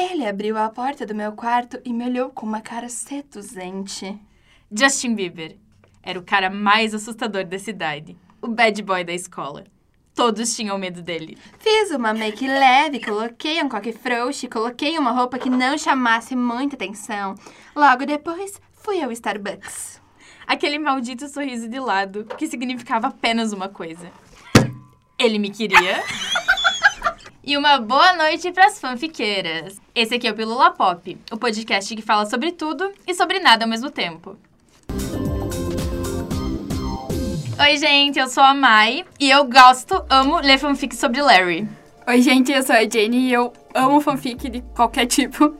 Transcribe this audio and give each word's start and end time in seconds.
Ele 0.00 0.24
abriu 0.24 0.56
a 0.56 0.68
porta 0.68 1.04
do 1.04 1.12
meu 1.12 1.32
quarto 1.32 1.80
e 1.84 1.92
me 1.92 2.04
olhou 2.04 2.30
com 2.30 2.46
uma 2.46 2.60
cara 2.60 2.88
seduzente. 2.88 4.16
Justin 4.70 5.16
Bieber 5.16 5.56
era 6.00 6.16
o 6.16 6.22
cara 6.22 6.48
mais 6.48 6.94
assustador 6.94 7.44
da 7.44 7.58
cidade, 7.58 8.16
o 8.40 8.46
bad 8.46 8.80
boy 8.80 9.02
da 9.02 9.12
escola. 9.12 9.64
Todos 10.14 10.54
tinham 10.54 10.78
medo 10.78 11.02
dele. 11.02 11.36
Fiz 11.58 11.90
uma 11.90 12.14
make 12.14 12.46
leve, 12.46 13.00
coloquei 13.00 13.60
um 13.60 13.68
coque 13.68 13.92
frouxo, 13.92 14.48
coloquei 14.48 14.96
uma 14.96 15.10
roupa 15.10 15.36
que 15.36 15.50
não 15.50 15.76
chamasse 15.76 16.36
muita 16.36 16.76
atenção. 16.76 17.34
Logo 17.74 18.06
depois, 18.06 18.60
fui 18.74 19.02
ao 19.02 19.10
Starbucks. 19.10 20.00
Aquele 20.46 20.78
maldito 20.78 21.28
sorriso 21.28 21.68
de 21.68 21.80
lado, 21.80 22.24
que 22.38 22.46
significava 22.46 23.08
apenas 23.08 23.52
uma 23.52 23.68
coisa. 23.68 24.12
Ele 25.18 25.40
me 25.40 25.50
queria. 25.50 26.04
e 27.48 27.56
uma 27.56 27.78
boa 27.78 28.12
noite 28.12 28.52
pras 28.52 28.78
fanfiqueiras. 28.78 29.80
Esse 29.94 30.16
aqui 30.16 30.28
é 30.28 30.30
o 30.30 30.34
Pílula 30.34 30.70
Pop, 30.70 31.16
o 31.32 31.36
podcast 31.38 31.96
que 31.96 32.02
fala 32.02 32.26
sobre 32.26 32.52
tudo 32.52 32.92
e 33.06 33.14
sobre 33.14 33.40
nada 33.40 33.64
ao 33.64 33.70
mesmo 33.70 33.90
tempo. 33.90 34.36
Oi, 37.58 37.76
gente, 37.78 38.18
eu 38.18 38.28
sou 38.28 38.42
a 38.42 38.52
Mai 38.52 39.02
e 39.18 39.30
eu 39.30 39.46
gosto, 39.46 40.04
amo 40.10 40.36
ler 40.40 40.58
fanfic 40.58 40.94
sobre 40.94 41.22
Larry. 41.22 41.66
Oi, 42.06 42.20
gente, 42.20 42.52
eu 42.52 42.62
sou 42.62 42.76
a 42.76 42.86
Jenny 42.86 43.28
e 43.28 43.32
eu 43.32 43.50
amo 43.74 43.98
fanfic 44.02 44.50
de 44.50 44.60
qualquer 44.76 45.06
tipo. 45.06 45.56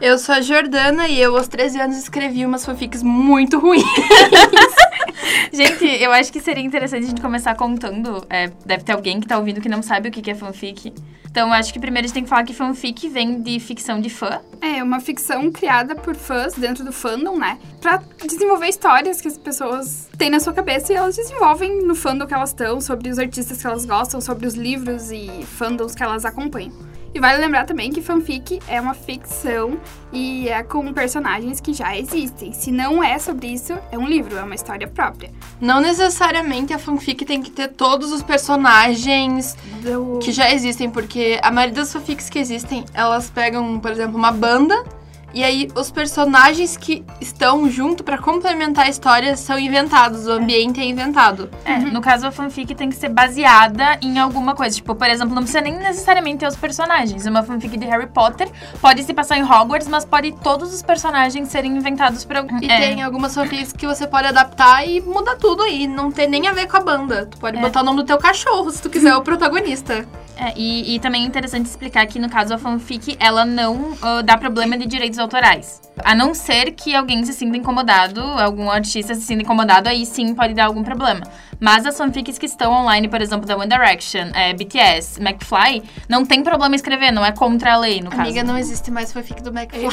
Eu 0.00 0.18
sou 0.18 0.34
a 0.34 0.40
Jordana 0.40 1.06
e 1.06 1.20
eu, 1.20 1.36
aos 1.36 1.46
13 1.46 1.80
anos, 1.80 1.96
escrevi 1.96 2.44
umas 2.44 2.66
fanfics 2.66 3.04
muito 3.04 3.56
ruins. 3.56 3.84
Gente, 5.52 5.84
eu 5.84 6.12
acho 6.12 6.32
que 6.32 6.40
seria 6.40 6.64
interessante 6.64 7.04
a 7.04 7.08
gente 7.08 7.20
começar 7.20 7.54
contando. 7.54 8.24
é, 8.28 8.50
deve 8.64 8.84
ter 8.84 8.92
alguém 8.92 9.20
que 9.20 9.26
tá 9.26 9.38
ouvindo 9.38 9.60
que 9.60 9.68
não 9.68 9.82
sabe 9.82 10.08
o 10.08 10.12
que 10.12 10.30
é 10.30 10.34
fanfic. 10.34 10.92
Então, 11.30 11.46
eu 11.46 11.54
acho 11.54 11.72
que 11.72 11.78
primeiro 11.78 12.04
a 12.04 12.08
gente 12.08 12.14
tem 12.14 12.24
que 12.24 12.28
falar 12.28 12.42
que 12.42 12.52
fanfic 12.52 13.08
vem 13.08 13.40
de 13.40 13.60
ficção 13.60 14.00
de 14.00 14.10
fã. 14.10 14.40
É 14.60 14.82
uma 14.82 14.98
ficção 14.98 15.50
criada 15.52 15.94
por 15.94 16.16
fãs 16.16 16.54
dentro 16.54 16.84
do 16.84 16.92
fandom, 16.92 17.38
né? 17.38 17.56
Pra 17.80 18.02
desenvolver 18.26 18.66
histórias 18.66 19.20
que 19.20 19.28
as 19.28 19.38
pessoas 19.38 20.08
têm 20.18 20.28
na 20.28 20.40
sua 20.40 20.52
cabeça 20.52 20.92
e 20.92 20.96
elas 20.96 21.14
desenvolvem 21.14 21.86
no 21.86 21.94
fandom 21.94 22.26
que 22.26 22.34
elas 22.34 22.50
estão, 22.50 22.80
sobre 22.80 23.08
os 23.08 23.18
artistas 23.18 23.60
que 23.60 23.66
elas 23.66 23.84
gostam, 23.84 24.20
sobre 24.20 24.44
os 24.44 24.54
livros 24.54 25.12
e 25.12 25.30
fandoms 25.46 25.94
que 25.94 26.02
elas 26.02 26.24
acompanham. 26.24 26.89
E 27.12 27.18
vale 27.18 27.38
lembrar 27.38 27.64
também 27.64 27.90
que 27.90 28.00
fanfic 28.00 28.60
é 28.68 28.80
uma 28.80 28.94
ficção 28.94 29.80
e 30.12 30.48
é 30.48 30.62
com 30.62 30.92
personagens 30.92 31.60
que 31.60 31.72
já 31.72 31.96
existem. 31.96 32.52
Se 32.52 32.70
não 32.70 33.02
é 33.02 33.18
sobre 33.18 33.48
isso, 33.48 33.76
é 33.90 33.98
um 33.98 34.06
livro, 34.06 34.36
é 34.36 34.42
uma 34.42 34.54
história 34.54 34.86
própria. 34.86 35.30
Não 35.60 35.80
necessariamente 35.80 36.72
a 36.72 36.78
fanfic 36.78 37.24
tem 37.24 37.42
que 37.42 37.50
ter 37.50 37.68
todos 37.68 38.12
os 38.12 38.22
personagens 38.22 39.56
Do... 39.82 40.20
que 40.20 40.30
já 40.30 40.52
existem, 40.52 40.88
porque 40.88 41.40
a 41.42 41.50
maioria 41.50 41.74
das 41.74 41.92
fanfics 41.92 42.30
que 42.30 42.38
existem, 42.38 42.84
elas 42.94 43.28
pegam, 43.28 43.80
por 43.80 43.90
exemplo, 43.90 44.16
uma 44.16 44.30
banda 44.30 44.84
e 45.32 45.44
aí 45.44 45.68
os 45.74 45.90
personagens 45.90 46.76
que 46.76 47.04
estão 47.20 47.68
junto 47.70 48.02
pra 48.02 48.18
complementar 48.18 48.86
a 48.86 48.88
história 48.88 49.36
são 49.36 49.58
inventados, 49.58 50.26
o 50.26 50.32
ambiente 50.32 50.80
é 50.80 50.84
inventado. 50.84 51.48
É, 51.64 51.78
no 51.78 52.00
caso, 52.00 52.26
a 52.26 52.32
fanfic 52.32 52.74
tem 52.74 52.88
que 52.88 52.96
ser 52.96 53.08
baseada 53.08 53.98
em 54.02 54.18
alguma 54.18 54.54
coisa. 54.54 54.74
Tipo, 54.76 54.94
por 54.94 55.08
exemplo, 55.08 55.34
não 55.34 55.42
precisa 55.42 55.60
nem 55.60 55.76
necessariamente 55.78 56.38
ter 56.38 56.46
os 56.46 56.56
personagens. 56.56 57.26
Uma 57.26 57.42
fanfic 57.42 57.76
de 57.76 57.86
Harry 57.86 58.06
Potter 58.06 58.48
pode 58.80 59.02
se 59.04 59.14
passar 59.14 59.38
em 59.38 59.42
Hogwarts, 59.42 59.88
mas 59.88 60.04
pode 60.04 60.32
todos 60.42 60.72
os 60.74 60.82
personagens 60.82 61.48
serem 61.48 61.76
inventados 61.76 62.24
por 62.24 62.36
algum. 62.36 62.58
E 62.60 62.70
é. 62.70 62.78
tem 62.78 63.02
algumas 63.02 63.34
fanfics 63.34 63.72
que 63.72 63.86
você 63.86 64.06
pode 64.06 64.26
adaptar 64.26 64.86
e 64.86 65.00
mudar 65.00 65.36
tudo 65.36 65.62
aí, 65.62 65.86
não 65.86 66.10
tem 66.10 66.28
nem 66.28 66.48
a 66.48 66.52
ver 66.52 66.66
com 66.66 66.76
a 66.76 66.80
banda. 66.80 67.26
Tu 67.26 67.38
pode 67.38 67.56
É. 67.56 67.60
botar 67.60 67.82
o 67.82 67.84
nome 67.84 67.98
do 67.98 68.04
teu 68.04 68.18
cachorro, 68.18 68.70
se 68.70 68.82
tu 68.82 68.90
quiser 68.90 69.14
o 69.14 69.22
protagonista. 69.22 70.06
É, 70.36 70.54
e, 70.56 70.94
e 70.94 70.98
também 71.00 71.22
é 71.22 71.26
interessante 71.26 71.66
explicar 71.66 72.06
que, 72.06 72.18
no 72.18 72.30
caso, 72.30 72.54
a 72.54 72.58
fanfic, 72.58 73.14
ela 73.20 73.44
não 73.44 73.92
ah, 74.00 74.22
dá 74.22 74.38
problema 74.38 74.76
de 74.78 74.86
direitos 74.86 75.18
autorais. 75.20 75.80
A 76.04 76.14
não 76.14 76.34
ser 76.34 76.72
que 76.72 76.94
alguém 76.94 77.24
se 77.24 77.32
sinta 77.32 77.56
incomodado, 77.56 78.20
algum 78.20 78.70
artista 78.70 79.14
se 79.14 79.22
sinta 79.22 79.42
incomodado, 79.42 79.88
aí 79.88 80.06
sim 80.06 80.34
pode 80.34 80.54
dar 80.54 80.66
algum 80.66 80.82
problema. 80.82 81.20
Mas 81.60 81.84
as 81.84 81.96
fanfics 81.96 82.38
que 82.38 82.46
estão 82.46 82.72
online, 82.72 83.06
por 83.08 83.20
exemplo, 83.20 83.46
da 83.46 83.56
One 83.56 83.68
Direction, 83.68 84.30
é, 84.34 84.54
BTS, 84.54 85.20
McFly, 85.20 85.82
não 86.08 86.24
tem 86.24 86.42
problema 86.42 86.74
escrever, 86.74 87.12
não 87.12 87.24
é 87.24 87.32
contra 87.32 87.74
a 87.74 87.76
lei, 87.76 88.00
no 88.00 88.10
caso. 88.10 88.22
Amiga, 88.22 88.42
não 88.42 88.56
existe 88.56 88.90
mais 88.90 89.12
fanfic 89.12 89.42
do 89.42 89.50
McFly. 89.50 89.86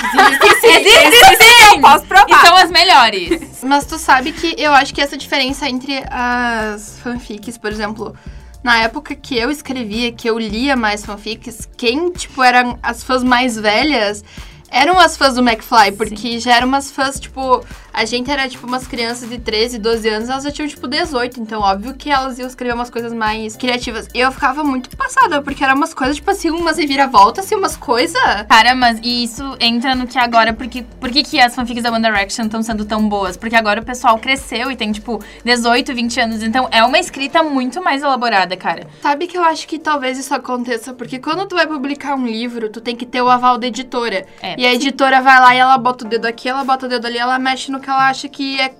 Existe 0.68 1.38
sim! 1.38 1.76
Eu 1.76 1.82
posso 1.82 2.06
provar. 2.06 2.30
E 2.30 2.48
são 2.48 2.56
as 2.56 2.72
melhores. 2.72 3.62
Mas 3.64 3.86
tu 3.86 3.98
sabe 3.98 4.32
que 4.32 4.56
eu 4.58 4.72
acho 4.72 4.94
que 4.94 5.02
essa 5.02 5.18
diferença 5.18 5.68
entre 5.68 6.02
as 6.10 7.00
fanfics, 7.00 7.58
por 7.58 7.72
exemplo, 7.72 8.16
na 8.64 8.80
época 8.80 9.16
que 9.16 9.38
eu 9.38 9.52
escrevia, 9.52 10.12
que 10.12 10.30
eu 10.30 10.40
lia 10.40 10.76
mais 10.76 11.06
fanfics, 11.06 11.68
quem, 11.78 12.12
tipo, 12.12 12.42
eram 12.42 12.78
as 12.82 13.04
fãs 13.04 13.24
mais 13.24 13.58
velhas 13.58 14.24
eram 14.70 15.00
as 15.00 15.18
fãs 15.18 15.36
do 15.36 15.42
McFly, 15.42 15.92
porque 15.98 16.40
já 16.40 16.56
eram 16.56 16.68
umas 16.68 16.92
fãs, 16.92 17.20
tipo, 17.20 17.64
a 17.98 18.06
gente 18.06 18.30
era, 18.30 18.48
tipo, 18.48 18.68
umas 18.68 18.86
crianças 18.86 19.28
de 19.28 19.40
13, 19.40 19.80
12 19.80 20.08
anos, 20.08 20.30
elas 20.30 20.44
já 20.44 20.52
tinham, 20.52 20.68
tipo, 20.68 20.88
18, 20.88 21.42
então 21.42 21.62
óbvio 21.62 21.96
que 21.96 22.12
elas 22.12 22.38
iam 22.38 22.48
escrever 22.48 22.76
umas 22.76 22.92
coisas 22.92 23.12
mais 23.12 23.58
criativas. 23.58 24.08
E 24.14 24.20
eu 24.20 24.32
ficava 24.32 24.64
muito 24.64 24.96
passada, 24.96 25.42
porque 25.42 25.64
eram 25.64 25.74
umas 25.74 25.96
coisas, 25.96 26.18
tipo 26.18 26.30
assim, 26.30 26.52
umas 26.52 26.78
reviravoltas, 26.78 27.46
assim, 27.46 27.56
umas 27.56 27.76
coisas... 27.76 28.22
Cara, 28.48 28.76
mas 28.76 29.00
e 29.02 29.24
isso 29.24 29.58
entra 29.60 29.96
no 29.96 30.06
que 30.06 30.20
agora, 30.20 30.54
porque 30.54 30.84
por 31.00 31.10
que, 31.10 31.24
que 31.24 31.40
as 31.40 31.56
fanfics 31.56 31.82
da 31.82 31.92
One 31.92 32.04
Direction 32.04 32.46
estão 32.46 32.62
sendo 32.62 32.86
tão 32.86 33.10
boas? 33.10 33.36
Porque 33.36 33.56
agora 33.56 33.82
o 33.82 33.84
pessoal 33.84 34.20
cresceu 34.20 34.70
e 34.70 34.76
tem, 34.76 34.92
tipo, 34.92 35.20
18, 35.44 35.96
20 35.96 36.20
anos. 36.20 36.44
Então 36.44 36.68
é 36.72 36.84
uma 36.84 37.00
escrita 37.00 37.42
muito 37.42 37.84
mais 37.84 38.04
elaborada, 38.04 38.56
cara. 38.56 38.86
Sabe 39.02 39.26
que 39.26 39.36
eu 39.36 39.44
acho 39.44 39.68
que 39.68 39.80
talvez 39.80 40.20
isso 40.20 40.36
aconteça, 40.36 40.94
porque 40.94 41.18
quando 41.18 41.48
tu 41.48 41.56
vai 41.56 41.66
publicar 41.66 42.14
um 42.16 42.28
livro, 42.28 42.70
tu 42.70 42.80
tem 42.80 42.96
que 42.96 43.08
ter 43.08 43.24
o 43.24 43.30
aval 43.30 43.58
da 43.58 43.66
editora. 43.66 44.28
É. 44.42 44.56
E 44.56 44.68
a 44.68 44.74
editora 44.74 45.20
vai 45.20 45.40
lá 45.40 45.56
e 45.56 45.58
ela 45.58 45.78
bota 45.80 46.06
o 46.06 46.08
dedo 46.08 46.26
aqui, 46.26 46.48
ela 46.48 46.64
bota 46.64 46.86
o 46.86 46.90
dedo 46.90 47.08
ali, 47.08 47.18
ela 47.18 47.40
mexe 47.40 47.72
no 47.72 47.80
que 47.88 47.92
ela 47.92 48.10
acha 48.10 48.28
que 48.28 48.60
é 48.60 48.74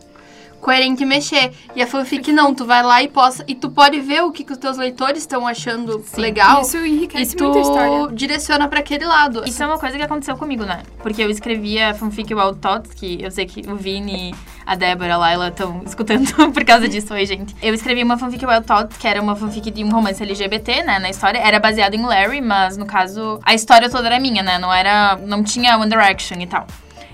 coerente 0.60 1.06
mexer. 1.06 1.54
E 1.74 1.82
a 1.82 1.88
fanfic 1.88 2.30
não, 2.34 2.54
tu 2.54 2.66
vai 2.66 2.84
lá 2.84 3.02
e 3.02 3.08
posta, 3.08 3.46
e 3.48 3.56
tu 3.56 3.70
pode 3.70 4.02
ver 4.02 4.22
o 4.24 4.32
que, 4.34 4.44
que 4.44 4.52
os 4.52 4.58
teus 4.58 4.76
leitores 4.76 5.20
estão 5.20 5.48
achando 5.48 6.04
legal. 6.18 6.62
Isso 6.62 6.78
E 6.78 6.90
enriquece 6.90 7.38
muito 7.42 7.58
a 7.58 7.62
história. 7.62 8.08
tu 8.08 8.14
direciona 8.16 8.68
pra 8.68 8.80
aquele 8.80 9.06
lado. 9.06 9.48
Isso 9.48 9.64
é 9.64 9.66
uma 9.66 9.80
coisa 9.80 9.96
que 9.96 10.04
aconteceu 10.04 10.36
comigo, 10.36 10.66
né? 10.66 10.84
Porque 11.02 11.24
eu 11.24 11.30
escrevia 11.30 11.92
a 11.92 11.94
fanfic 11.94 12.34
Wild 12.34 12.58
Thoughts, 12.60 12.94
que 12.96 13.24
eu 13.24 13.32
sei 13.32 13.46
que 13.46 13.62
o 13.72 13.78
Vini, 13.78 14.36
a 14.66 14.76
Débora, 14.76 15.14
a 15.14 15.18
Laila 15.18 15.48
estão 15.48 15.82
escutando 15.86 16.28
por 16.52 16.66
causa 16.66 16.90
disso. 16.90 17.14
Oi, 17.14 17.26
gente. 17.26 17.56
Eu 17.62 17.74
escrevi 17.74 18.04
uma 18.04 18.18
fanfic 18.18 18.46
Wild 18.46 18.66
Thoughts, 18.66 18.98
que 18.98 19.08
era 19.08 19.22
uma 19.22 19.38
fanfic 19.38 19.72
de 19.72 19.86
um 19.86 19.90
romance 19.90 20.22
LGBT, 20.22 20.84
né? 20.84 21.00
Na 21.00 21.10
história. 21.10 21.38
Era 21.38 21.60
baseado 21.62 21.94
em 21.94 22.02
Larry, 22.06 22.42
mas 22.42 22.76
no 22.76 22.86
caso, 22.86 23.40
a 23.46 23.54
história 23.54 23.90
toda 23.90 24.08
era 24.08 24.20
minha, 24.20 24.44
né? 24.44 24.58
Não 24.60 24.74
era. 24.74 25.16
Não 25.16 25.44
tinha 25.44 25.78
One 25.78 25.90
Direction 25.90 26.40
e 26.42 26.48
tal. 26.48 26.68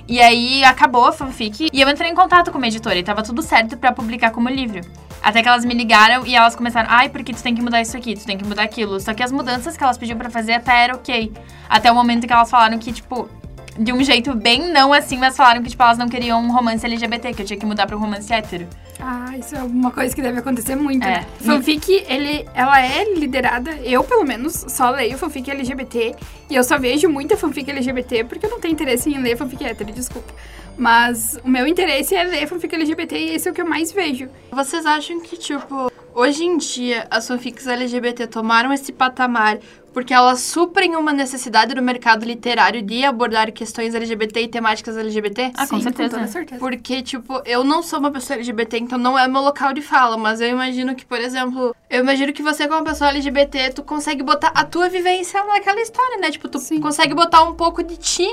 E 0.08 0.19
aí 0.19 0.64
acabou 0.64 1.06
a 1.06 1.12
fanfic 1.12 1.69
e 1.72 1.81
eu 1.81 1.90
entrei 1.90 2.09
em 2.09 2.16
contato 2.16 2.52
com 2.52 2.58
uma 2.58 2.68
editora 2.68 2.97
e 2.97 3.03
tava 3.03 3.24
tudo 3.24 3.41
certo 3.41 3.78
pra 3.78 3.91
publicar 3.91 4.31
como 4.31 4.50
livro. 4.50 4.81
Até 5.22 5.41
que 5.41 5.47
elas 5.47 5.64
me 5.64 5.74
ligaram 5.74 6.25
e 6.25 6.36
elas 6.36 6.56
começaram, 6.56 6.90
ai, 6.91 7.08
porque 7.08 7.34
tu 7.34 7.41
tem 7.41 7.56
que 7.56 7.62
mudar 7.62 7.81
isso 7.81 7.96
aqui, 7.96 8.13
tu 8.13 8.25
tem 8.25 8.38
que 8.38 8.46
mudar 8.46 8.63
aquilo. 8.63 9.00
Só 9.00 9.13
que 9.13 9.24
as 9.24 9.31
mudanças 9.31 9.78
que 9.78 9.84
elas 9.84 9.97
pediam 9.97 10.18
pra 10.18 10.30
fazer 10.30 10.53
até 10.53 10.84
era 10.84 10.96
ok. 10.96 11.31
Até 11.69 11.90
o 11.90 11.96
momento 11.96 12.28
que 12.28 12.34
elas 12.34 12.50
falaram 12.50 12.78
que, 12.78 12.92
tipo, 12.92 13.30
de 13.78 13.91
um 13.91 14.03
jeito 14.03 14.34
bem 14.35 14.72
não 14.72 14.94
assim, 14.94 15.17
mas 15.17 15.35
falaram 15.35 15.61
que, 15.63 15.69
tipo, 15.69 15.81
elas 15.84 15.97
não 15.97 16.07
queriam 16.07 16.41
um 16.41 16.51
romance 16.51 16.85
LGBT, 16.85 17.34
que 17.34 17.41
eu 17.41 17.45
tinha 17.45 17.59
que 17.59 17.66
mudar 17.66 17.88
pra 17.88 17.95
um 17.95 18.00
romance 18.00 18.31
hétero. 18.31 18.67
Ah, 19.00 19.35
isso 19.38 19.56
é 19.56 19.63
uma 19.63 19.91
coisa 19.91 20.13
que 20.16 20.22
deve 20.22 20.39
acontecer 20.39 20.75
muito, 20.75 21.03
É. 21.06 21.22
né? 21.22 21.25
Fanfic, 21.41 21.91
ele, 22.07 22.47
ela 22.53 22.79
é 22.81 23.03
liderada, 23.16 23.72
eu 23.83 24.03
pelo 24.03 24.23
menos 24.23 24.66
só 24.69 24.91
leio 24.91 25.17
fanfic 25.17 25.50
LGBT 25.50 26.16
e 26.50 26.56
eu 26.56 26.63
só 26.63 26.78
vejo 26.78 27.09
muita 27.09 27.35
fanfic 27.35 27.69
LGBT 27.69 28.23
porque 28.25 28.45
eu 28.45 28.50
não 28.51 28.59
tenho 28.59 28.72
interesse 28.73 29.09
em 29.09 29.17
ler 29.17 29.35
fanfic 29.35 29.63
hétero, 29.66 29.91
desculpa. 29.91 30.31
Mas 30.78 31.38
o 31.44 31.50
meu 31.50 31.67
interesse 31.67 32.16
é 32.16 32.23
ler 32.23 32.47
fanfic 32.47 32.73
LGBT 32.73 33.17
e 33.17 33.29
esse 33.35 33.47
é 33.47 33.51
o 33.51 33.53
que 33.53 33.62
eu 33.62 33.67
mais 33.67 33.91
vejo. 33.91 34.28
Vocês 34.51 34.85
acham 34.85 35.19
que, 35.22 35.35
tipo, 35.38 35.91
hoje 36.13 36.44
em 36.44 36.57
dia 36.57 37.07
as 37.09 37.28
fanfics 37.28 37.68
LGBT 37.68 38.28
tomaram 38.28 38.72
esse 38.74 38.91
patamar 38.91 39.59
porque 39.94 40.13
elas 40.13 40.40
suprem 40.41 40.96
uma 40.96 41.13
necessidade 41.13 41.75
do 41.75 41.81
mercado 41.81 42.25
literário 42.25 42.81
de 42.81 43.06
abordar 43.06 43.51
questões 43.51 43.94
LGBT 43.94 44.42
e 44.42 44.48
temáticas 44.48 44.98
LGBT? 44.98 45.51
Ah, 45.56 45.68
com 45.68 45.77
Sim, 45.77 45.83
certeza. 45.83 46.10
Com 46.10 46.15
toda 46.15 46.31
certeza. 46.31 46.60
Porque, 46.60 47.01
tipo, 47.04 47.42
eu 47.45 47.63
não 47.63 47.83
sou 47.83 48.00
uma 48.00 48.12
pessoa 48.12 48.36
LGBT, 48.38 48.80
então 48.80 48.98
não 48.98 49.18
é 49.18 49.27
meu 49.27 49.42
local 49.42 49.71
de 49.71 49.81
fala, 49.81 50.18
mas 50.18 50.42
eu 50.42 50.50
imagino 50.50 50.95
que, 50.95 51.06
por 51.06 51.19
exemplo, 51.19 51.75
eu 51.89 52.00
imagino 52.00 52.33
que 52.33 52.42
você, 52.42 52.68
como 52.68 52.83
pessoa 52.83 53.12
LGBT, 53.12 53.69
tu 53.69 53.83
consegue 53.83 54.24
botar 54.24 54.51
a 54.56 54.65
tua 54.65 54.89
vivência 54.89 55.44
naquela 55.45 55.80
história, 55.80 56.18
né? 56.18 56.31
Tipo, 56.31 56.50
tu 56.50 56.57
Sim. 56.57 56.81
consegue 56.81 57.13
botar 57.13 57.44
um 57.44 57.54
pouco 57.54 57.83
de 57.83 57.95
ti 57.95 58.27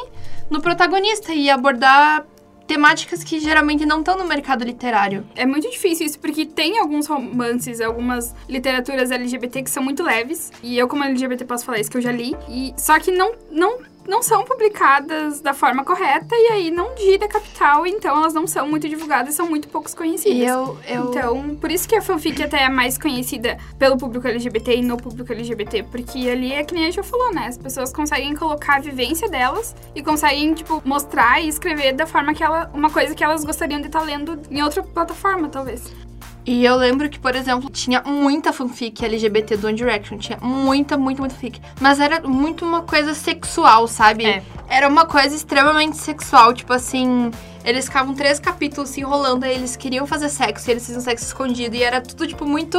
no 0.48 0.62
protagonista 0.62 1.34
e 1.34 1.50
abordar 1.50 2.24
temáticas 2.70 3.24
que 3.24 3.40
geralmente 3.40 3.84
não 3.84 3.98
estão 3.98 4.16
no 4.16 4.24
mercado 4.24 4.62
literário. 4.64 5.26
É 5.34 5.44
muito 5.44 5.68
difícil 5.68 6.06
isso, 6.06 6.20
porque 6.20 6.46
tem 6.46 6.78
alguns 6.78 7.08
romances, 7.08 7.80
algumas 7.80 8.32
literaturas 8.48 9.10
LGBT 9.10 9.64
que 9.64 9.70
são 9.70 9.82
muito 9.82 10.04
leves. 10.04 10.52
E 10.62 10.78
eu, 10.78 10.86
como 10.86 11.02
LGBT, 11.02 11.44
posso 11.44 11.64
falar 11.64 11.80
isso 11.80 11.90
que 11.90 11.96
eu 11.96 12.00
já 12.00 12.12
li. 12.12 12.36
E, 12.48 12.72
só 12.76 13.00
que 13.00 13.10
não, 13.10 13.32
não 13.50 13.80
não 14.06 14.22
são 14.22 14.44
publicadas 14.44 15.40
da 15.40 15.54
forma 15.54 15.84
correta 15.84 16.34
e 16.34 16.52
aí 16.52 16.70
não 16.70 16.96
gira 16.96 17.28
capital, 17.28 17.86
então 17.86 18.16
elas 18.16 18.34
não 18.34 18.46
são 18.46 18.68
muito 18.68 18.88
divulgadas, 18.88 19.34
são 19.34 19.48
muito 19.48 19.68
poucos 19.68 19.94
conhecidas. 19.94 20.36
E 20.36 20.44
eu, 20.44 20.78
eu... 20.88 21.10
Então, 21.10 21.56
por 21.56 21.70
isso 21.70 21.88
que 21.88 21.96
a 21.96 22.02
fanfic 22.02 22.42
até 22.42 22.64
é 22.64 22.68
mais 22.68 22.98
conhecida 22.98 23.58
pelo 23.78 23.96
público 23.96 24.26
LGBT 24.26 24.76
e 24.76 24.82
no 24.82 24.96
público 24.96 25.32
LGBT, 25.32 25.84
porque 25.84 26.28
ali 26.28 26.52
é 26.52 26.64
que 26.64 26.74
nem 26.74 26.86
a 26.86 26.90
já 26.90 27.02
falou, 27.02 27.32
né? 27.32 27.46
As 27.46 27.58
pessoas 27.58 27.92
conseguem 27.92 28.34
colocar 28.34 28.76
a 28.76 28.80
vivência 28.80 29.28
delas 29.28 29.74
e 29.94 30.02
conseguem, 30.02 30.54
tipo, 30.54 30.82
mostrar 30.84 31.40
e 31.40 31.48
escrever 31.48 31.92
da 31.92 32.06
forma 32.06 32.34
que 32.34 32.42
ela. 32.42 32.70
uma 32.74 32.90
coisa 32.90 33.14
que 33.14 33.22
elas 33.22 33.44
gostariam 33.44 33.80
de 33.80 33.86
estar 33.86 34.02
lendo 34.02 34.40
em 34.50 34.62
outra 34.62 34.82
plataforma, 34.82 35.48
talvez. 35.48 36.09
E 36.44 36.64
eu 36.64 36.74
lembro 36.76 37.08
que, 37.08 37.18
por 37.18 37.34
exemplo, 37.34 37.68
tinha 37.70 38.02
muita 38.02 38.52
fanfic 38.52 39.04
LGBT 39.04 39.56
do 39.56 39.66
One 39.66 39.76
Direction. 39.76 40.18
Tinha 40.18 40.38
muita, 40.40 40.96
muita, 40.96 41.20
muita 41.20 41.34
fanfic. 41.34 41.60
Mas 41.80 42.00
era 42.00 42.20
muito 42.26 42.64
uma 42.64 42.82
coisa 42.82 43.14
sexual, 43.14 43.86
sabe? 43.86 44.24
É. 44.24 44.42
Era 44.68 44.88
uma 44.88 45.04
coisa 45.04 45.36
extremamente 45.36 45.96
sexual. 45.96 46.54
Tipo 46.54 46.72
assim, 46.72 47.30
eles 47.64 47.84
ficavam 47.84 48.14
três 48.14 48.40
capítulos 48.40 48.90
se 48.90 49.00
enrolando, 49.00 49.44
aí 49.44 49.54
eles 49.54 49.76
queriam 49.76 50.06
fazer 50.06 50.28
sexo, 50.28 50.68
e 50.68 50.72
eles 50.72 50.84
faziam 50.84 51.02
sexo 51.02 51.26
escondido. 51.26 51.76
E 51.76 51.82
era 51.82 52.00
tudo, 52.00 52.26
tipo, 52.26 52.46
muito. 52.46 52.78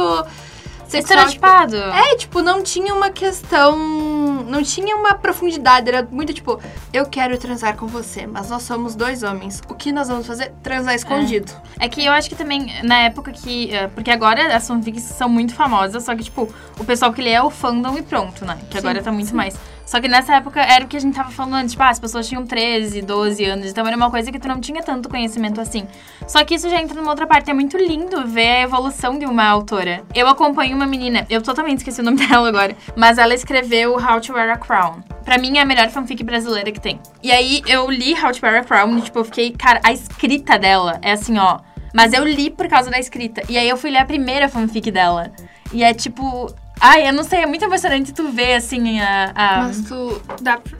Tipo, 1.00 1.12
Estereotipado. 1.12 1.76
é, 1.76 2.16
tipo, 2.16 2.42
não 2.42 2.62
tinha 2.62 2.94
uma 2.94 3.10
questão. 3.10 3.76
Não 4.48 4.62
tinha 4.62 4.96
uma 4.96 5.14
profundidade. 5.14 5.88
Era 5.88 6.06
muito 6.10 6.32
tipo, 6.34 6.60
eu 6.92 7.06
quero 7.06 7.38
transar 7.38 7.76
com 7.76 7.86
você, 7.86 8.26
mas 8.26 8.50
nós 8.50 8.62
somos 8.62 8.94
dois 8.94 9.22
homens. 9.22 9.62
O 9.68 9.74
que 9.74 9.92
nós 9.92 10.08
vamos 10.08 10.26
fazer? 10.26 10.52
Transar 10.62 10.94
escondido. 10.94 11.52
É 11.78 11.88
que 11.88 12.04
eu 12.04 12.12
acho 12.12 12.28
que 12.28 12.34
também, 12.34 12.72
na 12.82 12.98
época 13.00 13.32
que. 13.32 13.72
eh, 13.74 13.88
Porque 13.88 14.10
agora 14.10 14.54
as 14.54 14.66
fanfics 14.66 15.02
são 15.02 15.28
muito 15.28 15.54
famosas, 15.54 16.04
só 16.04 16.14
que, 16.14 16.24
tipo, 16.24 16.52
o 16.78 16.84
pessoal 16.84 17.12
que 17.12 17.22
lê 17.22 17.30
é 17.30 17.42
o 17.42 17.50
fandom 17.50 17.96
e 17.96 18.02
pronto, 18.02 18.44
né? 18.44 18.58
Que 18.70 18.78
agora 18.78 19.02
tá 19.02 19.10
muito 19.12 19.34
mais. 19.34 19.54
Só 19.84 20.00
que 20.00 20.08
nessa 20.08 20.36
época 20.36 20.60
era 20.60 20.84
o 20.84 20.88
que 20.88 20.96
a 20.96 21.00
gente 21.00 21.14
tava 21.14 21.30
falando 21.30 21.68
tipo, 21.68 21.82
ah, 21.82 21.90
as 21.90 21.98
pessoas 21.98 22.28
tinham 22.28 22.46
13, 22.46 23.02
12 23.02 23.44
anos, 23.44 23.70
então 23.70 23.86
era 23.86 23.96
uma 23.96 24.10
coisa 24.10 24.30
que 24.30 24.38
tu 24.38 24.48
não 24.48 24.60
tinha 24.60 24.82
tanto 24.82 25.08
conhecimento 25.08 25.60
assim. 25.60 25.86
Só 26.26 26.44
que 26.44 26.54
isso 26.54 26.68
já 26.68 26.80
entra 26.80 26.94
numa 26.94 27.10
outra 27.10 27.26
parte, 27.26 27.50
é 27.50 27.54
muito 27.54 27.76
lindo 27.76 28.26
ver 28.26 28.48
a 28.48 28.62
evolução 28.62 29.18
de 29.18 29.26
uma 29.26 29.44
autora. 29.44 30.02
Eu 30.14 30.28
acompanho 30.28 30.76
uma 30.76 30.86
menina, 30.86 31.26
eu 31.28 31.42
totalmente 31.42 31.78
esqueci 31.78 32.00
o 32.00 32.04
nome 32.04 32.18
dela 32.26 32.48
agora, 32.48 32.76
mas 32.96 33.18
ela 33.18 33.34
escreveu 33.34 33.94
How 33.96 34.20
to 34.20 34.32
Wear 34.32 34.50
a 34.50 34.56
Crown. 34.56 35.02
Pra 35.24 35.38
mim 35.38 35.58
é 35.58 35.60
a 35.60 35.64
melhor 35.64 35.88
fanfic 35.90 36.22
brasileira 36.24 36.72
que 36.72 36.80
tem. 36.80 37.00
E 37.22 37.30
aí 37.30 37.62
eu 37.66 37.90
li 37.90 38.14
How 38.14 38.32
to 38.32 38.38
Wear 38.42 38.60
a 38.60 38.64
Crown 38.64 38.98
e, 38.98 39.02
tipo, 39.02 39.18
eu 39.18 39.24
fiquei, 39.24 39.52
cara, 39.52 39.80
a 39.84 39.92
escrita 39.92 40.58
dela 40.58 40.98
é 41.02 41.12
assim, 41.12 41.38
ó. 41.38 41.58
Mas 41.94 42.12
eu 42.12 42.24
li 42.24 42.50
por 42.50 42.68
causa 42.68 42.90
da 42.90 42.98
escrita. 42.98 43.42
E 43.48 43.58
aí 43.58 43.68
eu 43.68 43.76
fui 43.76 43.90
ler 43.90 43.98
a 43.98 44.04
primeira 44.04 44.48
fanfic 44.48 44.90
dela. 44.90 45.30
E 45.72 45.82
é 45.82 45.92
tipo. 45.92 46.52
Ai, 46.80 47.08
eu 47.08 47.12
não 47.12 47.22
sei, 47.24 47.40
é 47.40 47.46
muito 47.46 47.64
emocionante 47.64 48.12
tu 48.12 48.28
ver, 48.30 48.54
assim, 48.54 49.00
a. 49.00 49.32
a- 49.34 49.62
Mas 49.62 49.82
tu. 49.82 50.20
Dá 50.40 50.58
pra. 50.58 50.76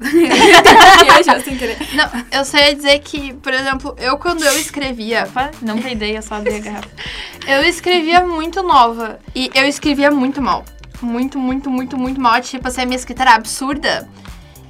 Não, 1.94 2.10
eu 2.38 2.44
só 2.44 2.58
ia 2.58 2.74
dizer 2.74 2.98
que, 2.98 3.32
por 3.34 3.52
exemplo, 3.54 3.94
eu 3.98 4.18
quando 4.18 4.44
eu 4.44 4.58
escrevia, 4.58 5.24
Opa, 5.24 5.50
não 5.62 5.78
tem 5.78 5.92
ideia, 5.92 6.20
só 6.20 6.34
abri 6.34 6.56
a 6.56 6.58
garrafa. 6.58 6.88
eu 7.46 7.62
escrevia 7.64 8.20
muito 8.26 8.62
nova. 8.62 9.18
E 9.34 9.50
eu 9.54 9.64
escrevia 9.66 10.10
muito 10.10 10.42
mal. 10.42 10.64
Muito, 11.00 11.38
muito, 11.38 11.70
muito, 11.70 11.96
muito 11.96 12.20
mal. 12.20 12.40
Tipo 12.40 12.68
assim, 12.68 12.82
a 12.82 12.86
minha 12.86 12.96
escrita 12.96 13.22
era 13.22 13.34
absurda. 13.34 14.08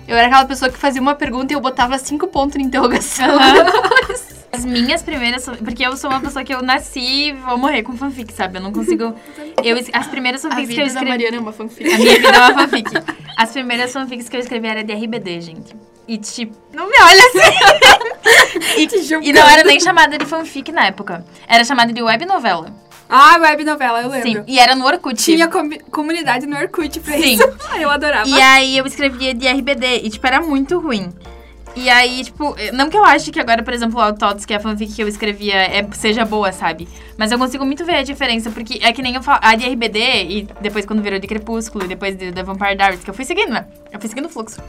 Eu 0.06 0.16
era 0.16 0.26
aquela 0.26 0.44
pessoa 0.44 0.70
que 0.70 0.78
fazia 0.78 1.00
uma 1.00 1.14
pergunta 1.14 1.52
e 1.52 1.56
eu 1.56 1.60
botava 1.60 1.98
cinco 1.98 2.26
pontos 2.28 2.56
de 2.56 2.62
interrogação. 2.62 3.38
As 4.52 4.64
minhas 4.64 5.02
primeiras. 5.02 5.44
Porque 5.64 5.84
eu 5.84 5.96
sou 5.96 6.08
uma 6.08 6.20
pessoa 6.20 6.44
que 6.44 6.54
eu 6.54 6.62
nasci 6.62 7.00
e 7.00 7.32
vou 7.32 7.58
morrer 7.58 7.82
com 7.82 7.96
fanfic, 7.96 8.32
sabe? 8.32 8.58
Eu 8.58 8.62
não 8.62 8.72
consigo. 8.72 9.14
Eu, 9.64 9.76
as 9.92 10.06
primeiras 10.08 10.44
A 10.44 10.50
fanfics 10.50 10.74
que 10.74 10.80
eu 10.80 10.86
escrevi. 10.86 11.08
Mariana 11.08 11.36
é 11.36 11.40
uma 11.40 11.52
fanfic. 11.52 11.92
A 11.92 11.96
minha 11.96 12.16
vida 12.16 12.28
é 12.28 12.38
uma 12.38 12.54
fanfic. 12.54 12.90
As 13.36 13.50
primeiras 13.50 13.92
fanfics 13.92 14.28
que 14.28 14.36
eu 14.36 14.40
escrevi 14.40 14.66
era 14.66 14.84
de 14.84 14.92
RBD, 14.92 15.40
gente. 15.40 15.74
E 16.06 16.18
tipo, 16.18 16.54
não 16.72 16.86
me 16.86 16.96
olha 17.00 17.22
assim. 17.28 19.16
e, 19.22 19.28
e 19.28 19.32
não 19.32 19.48
era 19.48 19.64
nem 19.64 19.80
chamada 19.80 20.18
de 20.18 20.26
fanfic 20.26 20.70
na 20.70 20.86
época. 20.86 21.24
Era 21.48 21.64
chamada 21.64 21.92
de 21.92 22.02
web 22.02 22.26
novela. 22.26 22.74
Ah, 23.08 23.36
web 23.40 23.64
novela, 23.64 24.02
eu 24.02 24.08
lembro. 24.08 24.28
Sim. 24.32 24.44
E 24.46 24.58
era 24.58 24.74
no 24.74 24.84
Orkut. 24.86 25.22
Tinha 25.22 25.46
comi- 25.48 25.80
comunidade 25.90 26.46
no 26.46 26.56
Orkut 26.56 26.98
pra 27.00 27.14
Sim. 27.14 27.34
isso. 27.34 27.44
Eu 27.80 27.90
adorava. 27.90 28.28
E 28.28 28.40
aí 28.40 28.78
eu 28.78 28.86
escrevia 28.86 29.34
de 29.34 29.46
RBD. 29.46 30.00
E, 30.04 30.10
tipo, 30.10 30.26
era 30.26 30.40
muito 30.40 30.78
ruim. 30.78 31.12
E 31.76 31.90
aí, 31.90 32.22
tipo, 32.22 32.54
não 32.72 32.88
que 32.88 32.96
eu 32.96 33.04
ache 33.04 33.30
que 33.30 33.40
agora, 33.40 33.62
por 33.62 33.72
exemplo, 33.72 33.98
o 33.98 34.02
Autots, 34.02 34.44
que 34.44 34.52
é 34.52 34.56
a 34.56 34.60
fanfic 34.60 34.92
que 34.92 35.02
eu 35.02 35.08
escrevia, 35.08 35.56
é, 35.56 35.86
seja 35.92 36.24
boa, 36.24 36.52
sabe? 36.52 36.88
Mas 37.16 37.32
eu 37.32 37.38
consigo 37.38 37.64
muito 37.64 37.84
ver 37.84 37.96
a 37.96 38.02
diferença, 38.02 38.50
porque 38.50 38.78
é 38.82 38.92
que 38.92 39.02
nem 39.02 39.14
eu 39.14 39.22
falo, 39.22 39.40
a 39.42 39.54
de 39.56 39.66
RBD, 39.66 39.98
e 39.98 40.48
depois 40.60 40.86
quando 40.86 41.02
virou 41.02 41.18
de 41.18 41.26
Crepúsculo, 41.26 41.84
e 41.84 41.88
depois 41.88 42.16
de, 42.16 42.30
da 42.30 42.42
Vampire 42.42 42.76
Diaries, 42.76 43.02
que 43.02 43.10
eu 43.10 43.14
fui 43.14 43.24
seguindo, 43.24 43.50
né? 43.50 43.66
Eu 43.92 43.98
fui 43.98 44.08
seguindo 44.08 44.26
o 44.26 44.28
fluxo. 44.28 44.60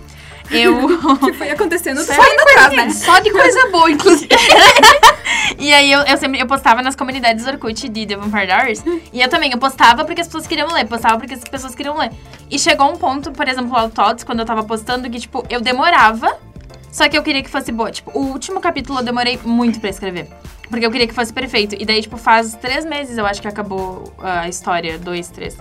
Eu. 0.49 0.99
que 1.19 1.33
foi 1.33 1.49
acontecendo 1.51 2.01
Só 2.01 2.13
de 2.13 2.41
atrás, 2.41 2.73
né? 2.73 2.83
coisa, 2.83 2.99
só 3.05 3.19
de 3.19 3.31
coisa 3.31 3.69
boa, 3.69 3.91
inclusive. 3.91 4.29
E 5.57 5.71
aí 5.73 5.91
eu, 5.91 6.01
eu 6.01 6.17
sempre 6.17 6.39
eu 6.39 6.47
postava 6.47 6.81
nas 6.81 6.95
comunidades 6.95 7.45
Orkut 7.45 7.87
de 7.87 8.05
The 8.05 8.15
Vampire 8.15 8.47
Diaries. 8.47 8.83
e 9.13 9.21
eu 9.21 9.29
também, 9.29 9.51
eu 9.51 9.57
postava 9.57 10.03
porque 10.03 10.21
as 10.21 10.27
pessoas 10.27 10.47
queriam 10.47 10.71
ler, 10.71 10.85
postava 10.85 11.17
porque 11.17 11.33
as 11.33 11.43
pessoas 11.43 11.75
queriam 11.75 11.97
ler. 11.97 12.11
E 12.49 12.59
chegou 12.59 12.91
um 12.91 12.97
ponto, 12.97 13.31
por 13.31 13.47
exemplo, 13.47 13.75
ao 13.75 13.89
Tots, 13.89 14.23
quando 14.23 14.39
eu 14.39 14.45
tava 14.45 14.63
postando, 14.63 15.09
que, 15.09 15.19
tipo, 15.19 15.45
eu 15.49 15.61
demorava, 15.61 16.37
só 16.95 17.09
que 17.09 17.17
eu 17.17 17.21
queria 17.21 17.43
que 17.43 17.49
fosse 17.49 17.73
boa. 17.73 17.91
Tipo, 17.91 18.17
o 18.17 18.27
último 18.27 18.61
capítulo 18.61 18.99
eu 18.99 19.03
demorei 19.03 19.37
muito 19.43 19.81
pra 19.81 19.89
escrever. 19.89 20.29
Porque 20.69 20.85
eu 20.85 20.89
queria 20.89 21.05
que 21.05 21.13
fosse 21.13 21.33
perfeito. 21.33 21.75
E 21.77 21.83
daí, 21.83 22.01
tipo, 22.01 22.15
faz 22.15 22.53
três 22.53 22.85
meses 22.85 23.17
eu 23.17 23.25
acho 23.25 23.41
que 23.41 23.49
acabou 23.49 24.13
a 24.17 24.47
história, 24.47 24.97
dois, 24.97 25.27
três. 25.27 25.57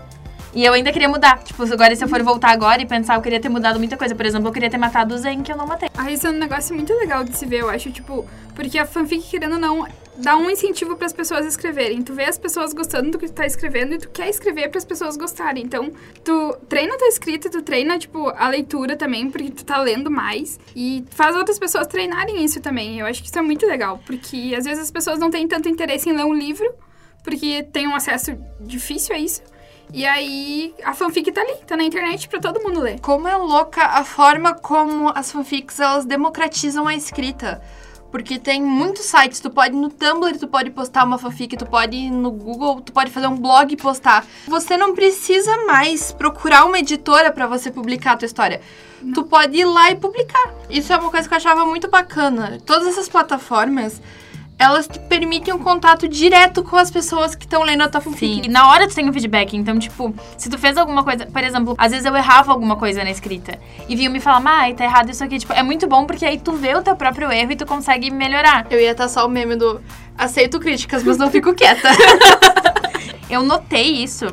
E 0.54 0.64
eu 0.64 0.72
ainda 0.72 0.92
queria 0.92 1.08
mudar. 1.08 1.42
Tipo, 1.42 1.64
agora 1.64 1.96
se 1.96 2.04
eu 2.04 2.08
for 2.08 2.22
voltar 2.22 2.52
agora 2.52 2.80
e 2.80 2.86
pensar, 2.86 3.16
eu 3.16 3.20
queria 3.20 3.40
ter 3.40 3.48
mudado 3.48 3.80
muita 3.80 3.96
coisa. 3.96 4.14
Por 4.14 4.24
exemplo, 4.24 4.46
eu 4.46 4.52
queria 4.52 4.70
ter 4.70 4.78
matado 4.78 5.12
o 5.12 5.18
Zen, 5.18 5.42
que 5.42 5.50
eu 5.50 5.56
não 5.56 5.66
matei. 5.66 5.88
Ah, 5.98 6.08
isso 6.08 6.24
é 6.24 6.30
um 6.30 6.34
negócio 6.34 6.72
muito 6.72 6.94
legal 6.94 7.24
de 7.24 7.36
se 7.36 7.44
ver, 7.44 7.62
eu 7.62 7.68
acho, 7.68 7.90
tipo, 7.90 8.24
porque 8.54 8.78
a 8.78 8.86
fanfic, 8.86 9.28
querendo 9.28 9.54
ou 9.54 9.58
não, 9.58 9.88
dá 10.16 10.36
um 10.36 10.48
incentivo 10.50 10.96
pras 10.96 11.12
pessoas 11.12 11.46
escreverem. 11.46 12.02
Tu 12.02 12.14
vê 12.14 12.24
as 12.24 12.38
pessoas 12.38 12.72
gostando 12.72 13.10
do 13.10 13.18
que 13.18 13.26
tu 13.26 13.32
tá 13.32 13.46
escrevendo 13.46 13.94
e 13.94 13.98
tu 13.98 14.08
quer 14.10 14.28
escrever 14.28 14.68
pras 14.68 14.84
pessoas 14.84 15.16
gostarem. 15.16 15.64
Então, 15.64 15.92
tu 16.24 16.56
treina 16.68 16.94
a 16.94 16.98
tua 16.98 17.08
escrita, 17.08 17.50
tu 17.50 17.62
treina, 17.62 17.98
tipo, 17.98 18.28
a 18.28 18.48
leitura 18.48 18.96
também, 18.96 19.30
porque 19.30 19.50
tu 19.50 19.64
tá 19.64 19.80
lendo 19.80 20.10
mais. 20.10 20.58
E 20.74 21.04
faz 21.10 21.36
outras 21.36 21.58
pessoas 21.58 21.86
treinarem 21.86 22.44
isso 22.44 22.60
também. 22.60 23.00
Eu 23.00 23.06
acho 23.06 23.22
que 23.22 23.28
isso 23.28 23.38
é 23.38 23.42
muito 23.42 23.66
legal, 23.66 24.00
porque 24.06 24.54
às 24.56 24.64
vezes 24.64 24.84
as 24.84 24.90
pessoas 24.90 25.18
não 25.18 25.30
têm 25.30 25.48
tanto 25.48 25.68
interesse 25.68 26.08
em 26.08 26.12
ler 26.12 26.24
um 26.24 26.34
livro, 26.34 26.72
porque 27.22 27.62
tem 27.64 27.88
um 27.88 27.94
acesso 27.94 28.36
difícil 28.60 29.14
a 29.14 29.18
isso. 29.18 29.42
E 29.92 30.04
aí, 30.04 30.74
a 30.82 30.94
fanfic 30.94 31.30
tá 31.30 31.40
ali, 31.40 31.54
tá 31.66 31.76
na 31.76 31.84
internet 31.84 32.28
pra 32.28 32.40
todo 32.40 32.62
mundo 32.62 32.80
ler. 32.80 32.98
Como 33.00 33.28
é 33.28 33.36
louca 33.36 33.84
a 33.84 34.04
forma 34.04 34.54
como 34.54 35.12
as 35.14 35.30
fanfics 35.30 35.78
elas 35.78 36.04
democratizam 36.04 36.88
a 36.88 36.94
escrita. 36.94 37.62
Porque 38.14 38.38
tem 38.38 38.62
muitos 38.62 39.06
sites, 39.06 39.40
tu 39.40 39.50
pode 39.50 39.74
ir 39.74 39.76
no 39.76 39.88
Tumblr, 39.88 40.38
tu 40.38 40.46
pode 40.46 40.70
postar 40.70 41.02
uma 41.02 41.18
fanfic, 41.18 41.56
tu 41.56 41.66
pode 41.66 41.96
ir 41.96 42.12
no 42.12 42.30
Google, 42.30 42.80
tu 42.80 42.92
pode 42.92 43.10
fazer 43.10 43.26
um 43.26 43.36
blog 43.36 43.72
e 43.72 43.76
postar. 43.76 44.24
Você 44.46 44.76
não 44.76 44.94
precisa 44.94 45.50
mais 45.66 46.12
procurar 46.12 46.64
uma 46.64 46.78
editora 46.78 47.32
pra 47.32 47.48
você 47.48 47.72
publicar 47.72 48.12
a 48.12 48.16
tua 48.18 48.26
história. 48.26 48.60
Tu 49.12 49.24
pode 49.24 49.56
ir 49.56 49.64
lá 49.64 49.90
e 49.90 49.96
publicar. 49.96 50.54
Isso 50.70 50.92
é 50.92 50.96
uma 50.96 51.10
coisa 51.10 51.26
que 51.26 51.34
eu 51.34 51.38
achava 51.38 51.66
muito 51.66 51.90
bacana. 51.90 52.60
Todas 52.64 52.86
essas 52.86 53.08
plataformas, 53.08 54.00
elas 54.58 54.86
te 54.86 54.98
permitem 55.00 55.52
um 55.52 55.58
contato 55.58 56.06
direto 56.08 56.62
com 56.62 56.76
as 56.76 56.90
pessoas 56.90 57.34
que 57.34 57.44
estão 57.44 57.62
lendo 57.62 57.82
a 57.82 57.88
tua 57.88 58.00
fanfic. 58.00 58.46
E 58.46 58.48
na 58.48 58.68
hora 58.68 58.88
tu 58.88 58.94
tem 58.94 59.08
um 59.08 59.12
feedback. 59.12 59.56
Então, 59.56 59.78
tipo, 59.78 60.14
se 60.38 60.48
tu 60.48 60.56
fez 60.58 60.76
alguma 60.76 61.02
coisa. 61.02 61.26
Por 61.26 61.42
exemplo, 61.42 61.74
às 61.76 61.90
vezes 61.90 62.06
eu 62.06 62.14
errava 62.16 62.52
alguma 62.52 62.76
coisa 62.76 63.02
na 63.02 63.10
escrita. 63.10 63.58
E 63.88 63.96
vinham 63.96 64.12
me 64.12 64.20
falar, 64.20 64.42
ai, 64.44 64.74
tá 64.74 64.84
errado 64.84 65.10
isso 65.10 65.24
aqui. 65.24 65.38
Tipo, 65.38 65.52
é 65.52 65.62
muito 65.62 65.86
bom 65.86 66.06
porque 66.06 66.24
aí 66.24 66.38
tu 66.38 66.52
vê 66.52 66.74
o 66.74 66.82
teu 66.82 66.94
próprio 66.94 67.30
erro 67.32 67.52
e 67.52 67.56
tu 67.56 67.66
consegue 67.66 68.10
melhorar. 68.10 68.66
Eu 68.70 68.80
ia 68.80 68.92
estar 68.92 69.08
só 69.08 69.26
o 69.26 69.28
meme 69.28 69.56
do 69.56 69.80
aceito 70.16 70.60
críticas, 70.60 71.02
mas 71.02 71.18
não 71.18 71.30
fico 71.30 71.52
quieta. 71.52 71.88
Eu 73.28 73.42
notei 73.42 74.02
isso. 74.02 74.26